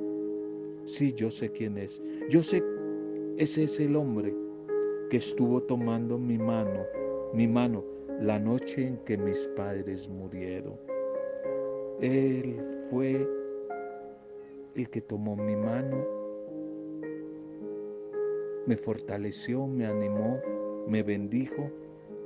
sí, 0.87 1.12
yo 1.12 1.31
sé 1.31 1.50
quién 1.50 1.78
es. 1.78 2.00
Yo 2.28 2.42
sé, 2.42 2.62
ese 3.37 3.64
es 3.64 3.81
el 3.81 3.96
hombre 3.96 4.35
que 5.11 5.16
estuvo 5.18 5.62
tomando 5.62 6.18
mi 6.18 6.38
mano, 6.38 6.85
mi 7.33 7.46
mano, 7.46 7.85
la 8.20 8.38
noche 8.38 8.87
en 8.87 8.96
que 9.04 9.16
mis 9.16 9.46
padres 9.57 10.09
murieron. 10.09 10.74
Él 12.00 12.57
fue 12.90 13.26
el 14.74 14.88
que 14.90 15.00
tomó 15.00 15.37
mi 15.37 15.57
mano, 15.57 16.04
me 18.66 18.76
fortaleció, 18.76 19.66
me 19.66 19.87
animó, 19.87 20.40
me 20.87 21.02
bendijo 21.02 21.70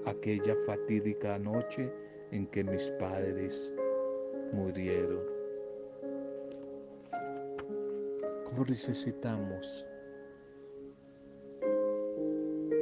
aquella 0.07 0.57
fatídica 0.67 1.39
noche 1.39 1.91
en 2.33 2.47
que 2.49 2.65
mis 2.65 2.91
padres 2.99 3.73
murieron. 4.53 5.42
Necesitamos 8.61 9.87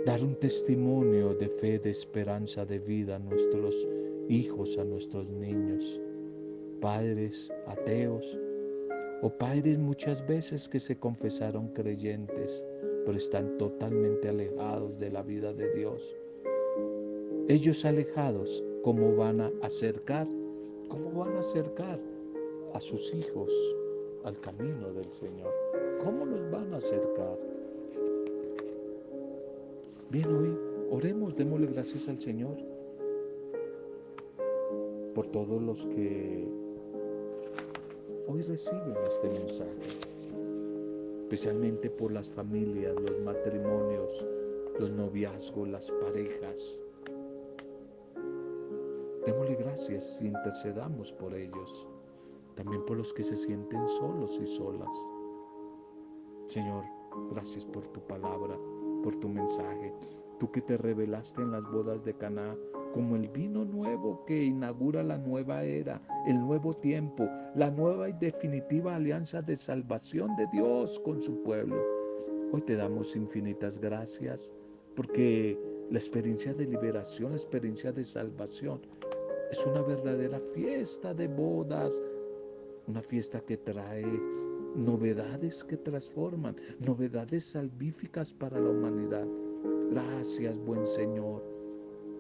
dar 0.05 0.23
un 0.23 0.35
testimonio 0.37 1.35
de 1.35 1.49
fe, 1.49 1.79
de 1.79 1.91
esperanza, 1.91 2.65
de 2.65 2.79
vida 2.79 3.17
a 3.17 3.19
nuestros 3.19 3.89
hijos, 4.29 4.77
a 4.79 4.85
nuestros 4.85 5.29
niños, 5.31 6.01
padres 6.81 7.51
ateos 7.67 8.39
o 9.23 9.31
padres 9.31 9.79
muchas 9.79 10.27
veces 10.27 10.69
que 10.69 10.81
se 10.81 10.97
confesaron 10.97 11.69
creyentes, 11.69 12.65
pero 13.05 13.17
están 13.17 13.57
totalmente 13.59 14.29
alejados 14.29 14.99
de 14.99 15.11
la 15.11 15.23
vida 15.23 15.53
de 15.53 15.73
Dios. 15.75 16.17
Ellos 17.49 17.85
alejados, 17.85 18.63
¿cómo 18.83 19.15
van 19.17 19.41
a 19.41 19.53
acercar? 19.63 20.27
¿Cómo 20.89 21.13
van 21.13 21.37
a 21.37 21.41
acercar 21.41 22.01
a 22.75 22.81
sus 22.81 23.13
hijos 23.15 23.53
al 24.25 24.39
camino 24.41 24.93
del 24.93 25.11
Señor. 25.13 25.53
¿Cómo 26.03 26.27
nos 26.27 26.51
van 26.51 26.73
a 26.75 26.79
acercar? 26.79 27.39
Bien, 30.11 30.27
hoy 30.27 30.59
oremos, 30.91 31.37
démosle 31.37 31.69
gracias 31.69 32.09
al 32.09 32.19
Señor 32.19 32.57
por 35.15 35.27
todos 35.29 35.63
los 35.63 35.87
que 35.87 36.47
hoy 38.27 38.43
reciben 38.43 38.95
este 39.09 39.29
mensaje, 39.29 39.71
especialmente 41.23 41.91
por 41.91 42.13
las 42.13 42.29
familias, 42.29 42.95
los 43.01 43.21
matrimonios, 43.21 44.27
los 44.79 44.91
noviazgos, 44.91 45.69
las 45.69 45.91
parejas. 45.91 46.83
Démosle 49.27 49.55
gracias 49.57 50.19
y 50.23 50.27
intercedamos 50.27 51.13
por 51.13 51.35
ellos 51.35 51.87
también 52.55 52.85
por 52.87 52.97
los 52.97 53.13
que 53.13 53.23
se 53.23 53.37
sienten 53.37 53.89
solos 53.89 54.41
y 54.43 54.47
solas. 54.47 54.95
Señor, 56.47 56.85
gracias 57.31 57.65
por 57.65 57.87
tu 57.89 58.01
palabra, 58.01 58.59
por 59.03 59.17
tu 59.21 59.29
mensaje. 59.29 59.93
Tú 60.39 60.51
que 60.51 60.61
te 60.61 60.77
revelaste 60.77 61.43
en 61.43 61.53
las 61.53 61.63
bodas 61.71 62.05
de 62.05 62.15
Caná 62.15 62.57
como 62.95 63.15
el 63.17 63.29
vino 63.29 63.65
nuevo 63.65 64.25
que 64.27 64.45
inaugura 64.45 65.03
la 65.03 65.19
nueva 65.19 65.63
era, 65.63 66.01
el 66.27 66.41
nuevo 66.41 66.73
tiempo, 66.73 67.29
la 67.55 67.71
nueva 67.71 68.09
y 68.09 68.13
definitiva 68.15 68.97
alianza 68.97 69.43
de 69.43 69.57
salvación 69.57 70.35
de 70.37 70.47
Dios 70.53 70.99
con 71.01 71.23
su 71.23 71.43
pueblo. 71.43 71.77
Hoy 72.53 72.63
te 72.63 72.75
damos 72.75 73.15
infinitas 73.15 73.79
gracias 73.79 74.53
porque 74.97 75.59
la 75.91 75.99
experiencia 75.99 76.53
de 76.53 76.67
liberación, 76.67 77.31
la 77.31 77.37
experiencia 77.37 77.93
de 77.93 78.05
salvación 78.05 78.81
es 79.51 79.65
una 79.67 79.83
verdadera 79.83 80.41
fiesta 80.55 81.15
de 81.15 81.29
bodas 81.29 82.01
una 82.87 83.03
fiesta 83.03 83.41
que 83.41 83.57
trae 83.57 84.05
novedades 84.75 85.65
que 85.65 85.77
transforman, 85.77 86.57
novedades 86.79 87.45
salvíficas 87.45 88.33
para 88.33 88.59
la 88.61 88.71
humanidad. 88.71 89.27
Gracias, 89.91 90.59
buen 90.59 90.87
Señor, 90.87 91.43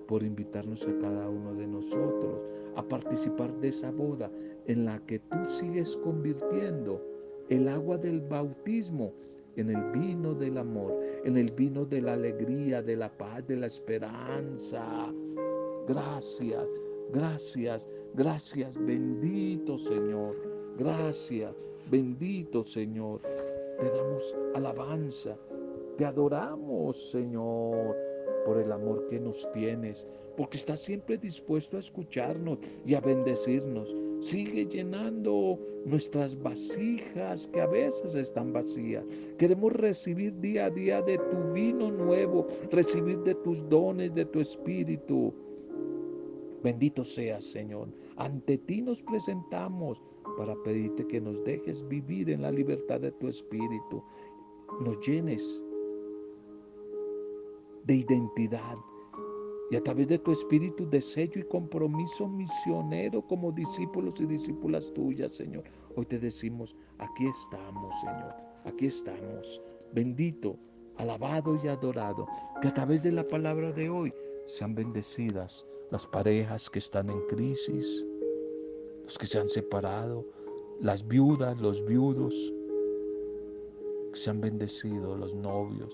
por 0.09 0.23
invitarnos 0.23 0.83
a 0.87 0.99
cada 0.99 1.29
uno 1.29 1.55
de 1.55 1.67
nosotros 1.67 2.41
a 2.77 2.83
participar 2.83 3.53
de 3.61 3.69
esa 3.69 3.91
boda 3.91 4.31
en 4.67 4.85
la 4.85 4.99
que 5.07 5.19
tú 5.19 5.45
sigues 5.45 5.97
convirtiendo 5.99 7.01
el 7.49 7.69
agua 7.69 7.99
del 7.99 8.21
bautismo 8.21 9.13
en 9.57 9.71
el 9.71 9.83
vino 9.93 10.35
del 10.35 10.59
amor, 10.59 11.01
en 11.25 11.37
el 11.37 11.51
vino 11.53 11.85
de 11.85 12.01
la 12.01 12.15
alegría, 12.15 12.83
de 12.83 12.97
la 12.97 13.11
paz, 13.11 13.47
de 13.47 13.57
la 13.57 13.67
esperanza. 13.67 15.13
Gracias, 15.89 16.73
gracias, 17.13 17.89
gracias, 18.15 18.79
bendito 18.79 19.77
Señor. 19.77 20.50
Gracias, 20.81 21.55
bendito 21.91 22.65
Señor. 22.65 23.21
Te 23.79 23.91
damos 23.91 24.35
alabanza. 24.55 25.37
Te 25.99 26.07
adoramos, 26.07 27.11
Señor, 27.11 27.95
por 28.47 28.57
el 28.57 28.73
amor 28.73 29.07
que 29.09 29.21
nos 29.21 29.47
tienes, 29.53 30.07
porque 30.39 30.57
estás 30.57 30.81
siempre 30.81 31.19
dispuesto 31.19 31.77
a 31.77 31.81
escucharnos 31.81 32.61
y 32.87 32.95
a 32.95 33.01
bendecirnos. 33.03 33.95
Sigue 34.23 34.65
llenando 34.65 35.59
nuestras 35.85 36.43
vasijas 36.43 37.47
que 37.49 37.61
a 37.61 37.67
veces 37.67 38.15
están 38.15 38.51
vacías. 38.55 39.05
Queremos 39.37 39.75
recibir 39.75 40.35
día 40.41 40.65
a 40.65 40.71
día 40.71 41.03
de 41.03 41.19
tu 41.19 41.53
vino 41.53 41.91
nuevo, 41.91 42.47
recibir 42.71 43.19
de 43.19 43.35
tus 43.35 43.69
dones, 43.69 44.15
de 44.15 44.25
tu 44.25 44.41
espíritu. 44.41 45.35
Bendito 46.63 47.05
seas, 47.05 47.45
Señor. 47.45 47.89
Ante 48.17 48.57
ti 48.57 48.81
nos 48.81 49.03
presentamos 49.03 50.03
para 50.41 50.57
pedirte 50.63 51.07
que 51.07 51.21
nos 51.21 51.45
dejes 51.45 51.87
vivir 51.87 52.31
en 52.31 52.41
la 52.41 52.51
libertad 52.51 52.99
de 52.99 53.13
tu 53.13 53.29
espíritu, 53.29 54.03
nos 54.81 54.99
llenes 55.07 55.63
de 57.85 57.97
identidad 57.97 58.79
y 59.71 59.77
a 59.77 59.83
través 59.83 60.09
de 60.09 60.19
tu 60.19 60.33
espíritu 60.33 60.89
de 60.89 61.03
sello 61.03 61.43
y 61.43 61.45
compromiso 61.45 62.27
misionero 62.27 63.21
como 63.21 63.53
discípulos 63.53 64.19
y 64.19 64.25
discípulas 64.25 64.91
tuyas, 64.95 65.33
Señor. 65.33 65.65
Hoy 65.95 66.07
te 66.07 66.19
decimos, 66.19 66.75
aquí 66.97 67.27
estamos, 67.27 67.95
Señor, 68.01 68.35
aquí 68.65 68.87
estamos. 68.87 69.61
Bendito, 69.93 70.57
alabado 70.97 71.61
y 71.63 71.69
adorado, 71.69 72.27
que 72.63 72.69
a 72.69 72.73
través 72.73 73.03
de 73.03 73.13
la 73.13 73.29
palabra 73.29 73.73
de 73.73 73.91
hoy 73.91 74.11
sean 74.47 74.75
bendecidas 74.75 75.67
las 75.91 76.07
parejas 76.07 76.71
que 76.71 76.79
están 76.79 77.11
en 77.11 77.21
crisis, 77.27 78.07
los 79.11 79.19
que 79.19 79.27
se 79.27 79.41
han 79.41 79.49
separado, 79.49 80.25
las 80.79 81.05
viudas, 81.09 81.61
los 81.61 81.85
viudos, 81.85 82.33
que 84.13 84.21
sean 84.21 84.41
bendecidos, 84.41 85.19
los 85.19 85.35
novios. 85.35 85.93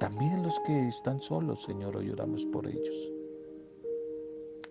También 0.00 0.42
los 0.42 0.58
que 0.60 0.88
están 0.88 1.20
solos, 1.20 1.62
Señor, 1.64 1.98
hoy 1.98 2.08
oramos 2.08 2.46
por 2.46 2.66
ellos. 2.66 3.12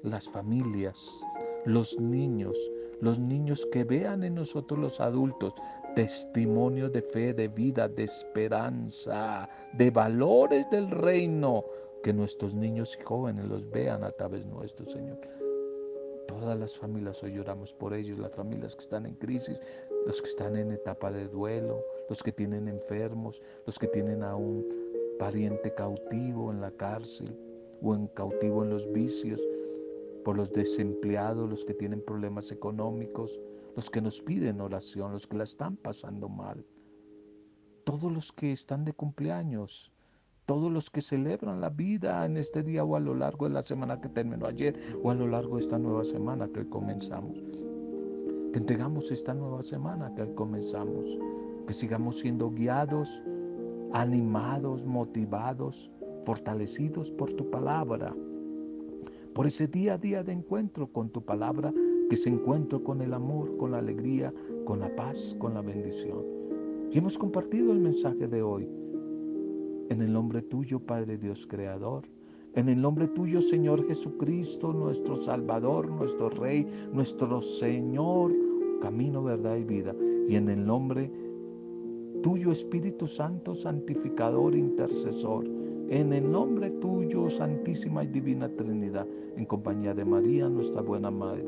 Las 0.02 0.28
familias, 0.28 1.22
los 1.66 1.96
niños, 2.00 2.58
los 3.00 3.20
niños 3.20 3.68
que 3.72 3.84
vean 3.84 4.24
en 4.24 4.34
nosotros 4.34 4.80
los 4.80 5.00
adultos 5.00 5.54
testimonio 5.96 6.90
de 6.90 7.02
fe, 7.02 7.34
de 7.34 7.48
vida, 7.48 7.88
de 7.88 8.04
esperanza, 8.04 9.48
de 9.74 9.92
valores 9.92 10.70
del 10.72 10.90
reino, 10.90 11.64
que 12.06 12.14
nuestros 12.14 12.54
niños 12.54 12.96
y 13.02 13.04
jóvenes 13.04 13.46
los 13.46 13.68
vean 13.72 14.04
a 14.04 14.12
través 14.12 14.46
nuestro, 14.46 14.86
Señor. 14.86 15.20
Todas 16.28 16.56
las 16.60 16.78
familias 16.78 17.24
hoy 17.24 17.34
lloramos 17.34 17.74
por 17.74 17.96
ellos, 17.96 18.20
las 18.20 18.32
familias 18.36 18.76
que 18.76 18.84
están 18.84 19.08
en 19.08 19.16
crisis, 19.16 19.60
los 20.06 20.22
que 20.22 20.30
están 20.30 20.56
en 20.56 20.72
etapa 20.72 21.12
de 21.12 21.28
duelo, 21.28 21.84
los 22.08 22.22
que 22.22 22.32
tienen 22.32 22.68
enfermos, 22.68 23.42
los 23.66 23.80
que 23.80 23.88
tienen 23.88 24.22
a 24.22 24.36
un 24.36 24.64
pariente 25.18 25.74
cautivo 25.74 26.52
en 26.52 26.62
la 26.62 26.70
cárcel 26.70 27.36
o 27.82 27.96
en 27.96 28.06
cautivo 28.10 28.64
en 28.64 28.70
los 28.70 28.88
vicios, 28.92 29.42
por 30.24 30.38
los 30.38 30.54
desempleados, 30.54 31.50
los 31.50 31.66
que 31.66 31.74
tienen 31.74 32.06
problemas 32.06 32.52
económicos, 32.52 33.40
los 33.76 33.90
que 33.90 34.02
nos 34.02 34.22
piden 34.22 34.62
oración, 34.62 35.12
los 35.12 35.26
que 35.26 35.38
la 35.38 35.44
están 35.46 35.76
pasando 35.76 36.30
mal, 36.30 36.64
todos 37.84 38.12
los 38.12 38.32
que 38.32 38.52
están 38.52 38.86
de 38.86 38.94
cumpleaños, 38.94 39.92
todos 40.46 40.72
los 40.72 40.90
que 40.90 41.02
celebran 41.02 41.60
la 41.60 41.70
vida 41.70 42.26
en 42.26 42.38
este 42.38 42.62
día 42.62 42.84
o 42.84 42.96
a 42.96 43.00
lo 43.00 43.16
largo 43.16 43.48
de 43.48 43.54
la 43.54 43.62
semana 43.64 44.00
que 44.00 44.10
terminó 44.10 44.46
ayer 44.46 44.76
o 45.04 45.10
a 45.10 45.16
lo 45.16 45.28
largo 45.28 45.58
de 45.58 45.64
esta 45.64 45.80
nueva 45.80 46.04
semana 46.04 46.48
que 46.48 46.60
hoy 46.60 46.68
comenzamos. 46.68 47.44
Que 48.54 48.60
entregamos 48.60 49.12
esta 49.12 49.34
nueva 49.34 49.64
semana 49.64 50.14
que 50.16 50.22
hoy 50.22 50.34
comenzamos, 50.36 51.20
que 51.68 51.74
sigamos 51.74 52.20
siendo 52.20 52.52
guiados, 52.52 53.10
animados, 53.92 54.86
motivados, 54.86 55.90
fortalecidos 56.26 57.12
por 57.12 57.34
tu 57.34 57.50
palabra, 57.50 58.16
por 59.34 59.48
ese 59.48 59.68
día 59.68 59.96
a 59.96 59.98
día 59.98 60.24
de 60.24 60.32
encuentro 60.32 60.88
con 60.88 61.10
tu 61.10 61.22
palabra 61.22 61.74
que 62.10 62.16
se 62.16 62.30
encuentre 62.30 62.82
con 62.82 63.02
el 63.02 63.14
amor, 63.14 63.58
con 63.58 63.72
la 63.72 63.80
alegría, 63.80 64.32
con 64.64 64.80
la 64.80 64.96
paz, 64.96 65.36
con 65.40 65.56
la 65.56 65.62
bendición. 65.62 66.24
Y 66.92 67.00
hemos 67.00 67.18
compartido 67.18 67.72
el 67.74 67.80
mensaje 67.80 68.28
de 68.28 68.42
hoy. 68.44 68.85
En 69.90 70.02
el 70.02 70.12
nombre 70.12 70.42
tuyo, 70.42 70.80
Padre 70.80 71.18
Dios 71.18 71.46
Creador. 71.48 72.04
En 72.56 72.70
el 72.70 72.82
nombre 72.82 73.08
tuyo, 73.10 73.42
Señor 73.42 73.86
Jesucristo, 73.88 74.74
nuestro 74.74 75.16
Salvador, 75.18 75.90
nuestro 75.90 76.30
Rey, 76.30 76.66
nuestro 76.94 77.42
Señor, 77.42 78.34
camino, 78.82 79.24
verdad 79.24 79.58
y 79.58 79.64
vida. 79.64 79.94
Y 80.28 80.36
en 80.36 80.50
el 80.50 80.66
nombre 80.66 81.12
tuyo, 82.24 82.52
Espíritu 82.52 83.08
Santo, 83.08 83.54
santificador, 83.54 84.56
intercesor. 84.56 85.46
En 85.90 86.14
el 86.14 86.32
nombre 86.32 86.72
tuyo, 86.72 87.30
Santísima 87.30 88.04
y 88.04 88.08
Divina 88.08 88.50
Trinidad, 88.50 89.08
en 89.36 89.46
compañía 89.46 89.94
de 89.94 90.06
María, 90.06 90.50
nuestra 90.50 90.82
buena 90.82 91.12
Madre 91.12 91.46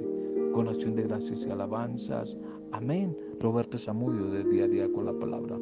con 0.58 0.68
acción 0.68 0.96
de 0.96 1.04
gracias 1.04 1.46
y 1.46 1.52
alabanzas. 1.52 2.36
Amén. 2.72 3.16
Roberto 3.40 3.78
Samudio 3.78 4.26
de 4.26 4.44
día 4.44 4.64
a 4.64 4.68
día 4.68 4.92
con 4.92 5.06
la 5.06 5.14
palabra. 5.14 5.56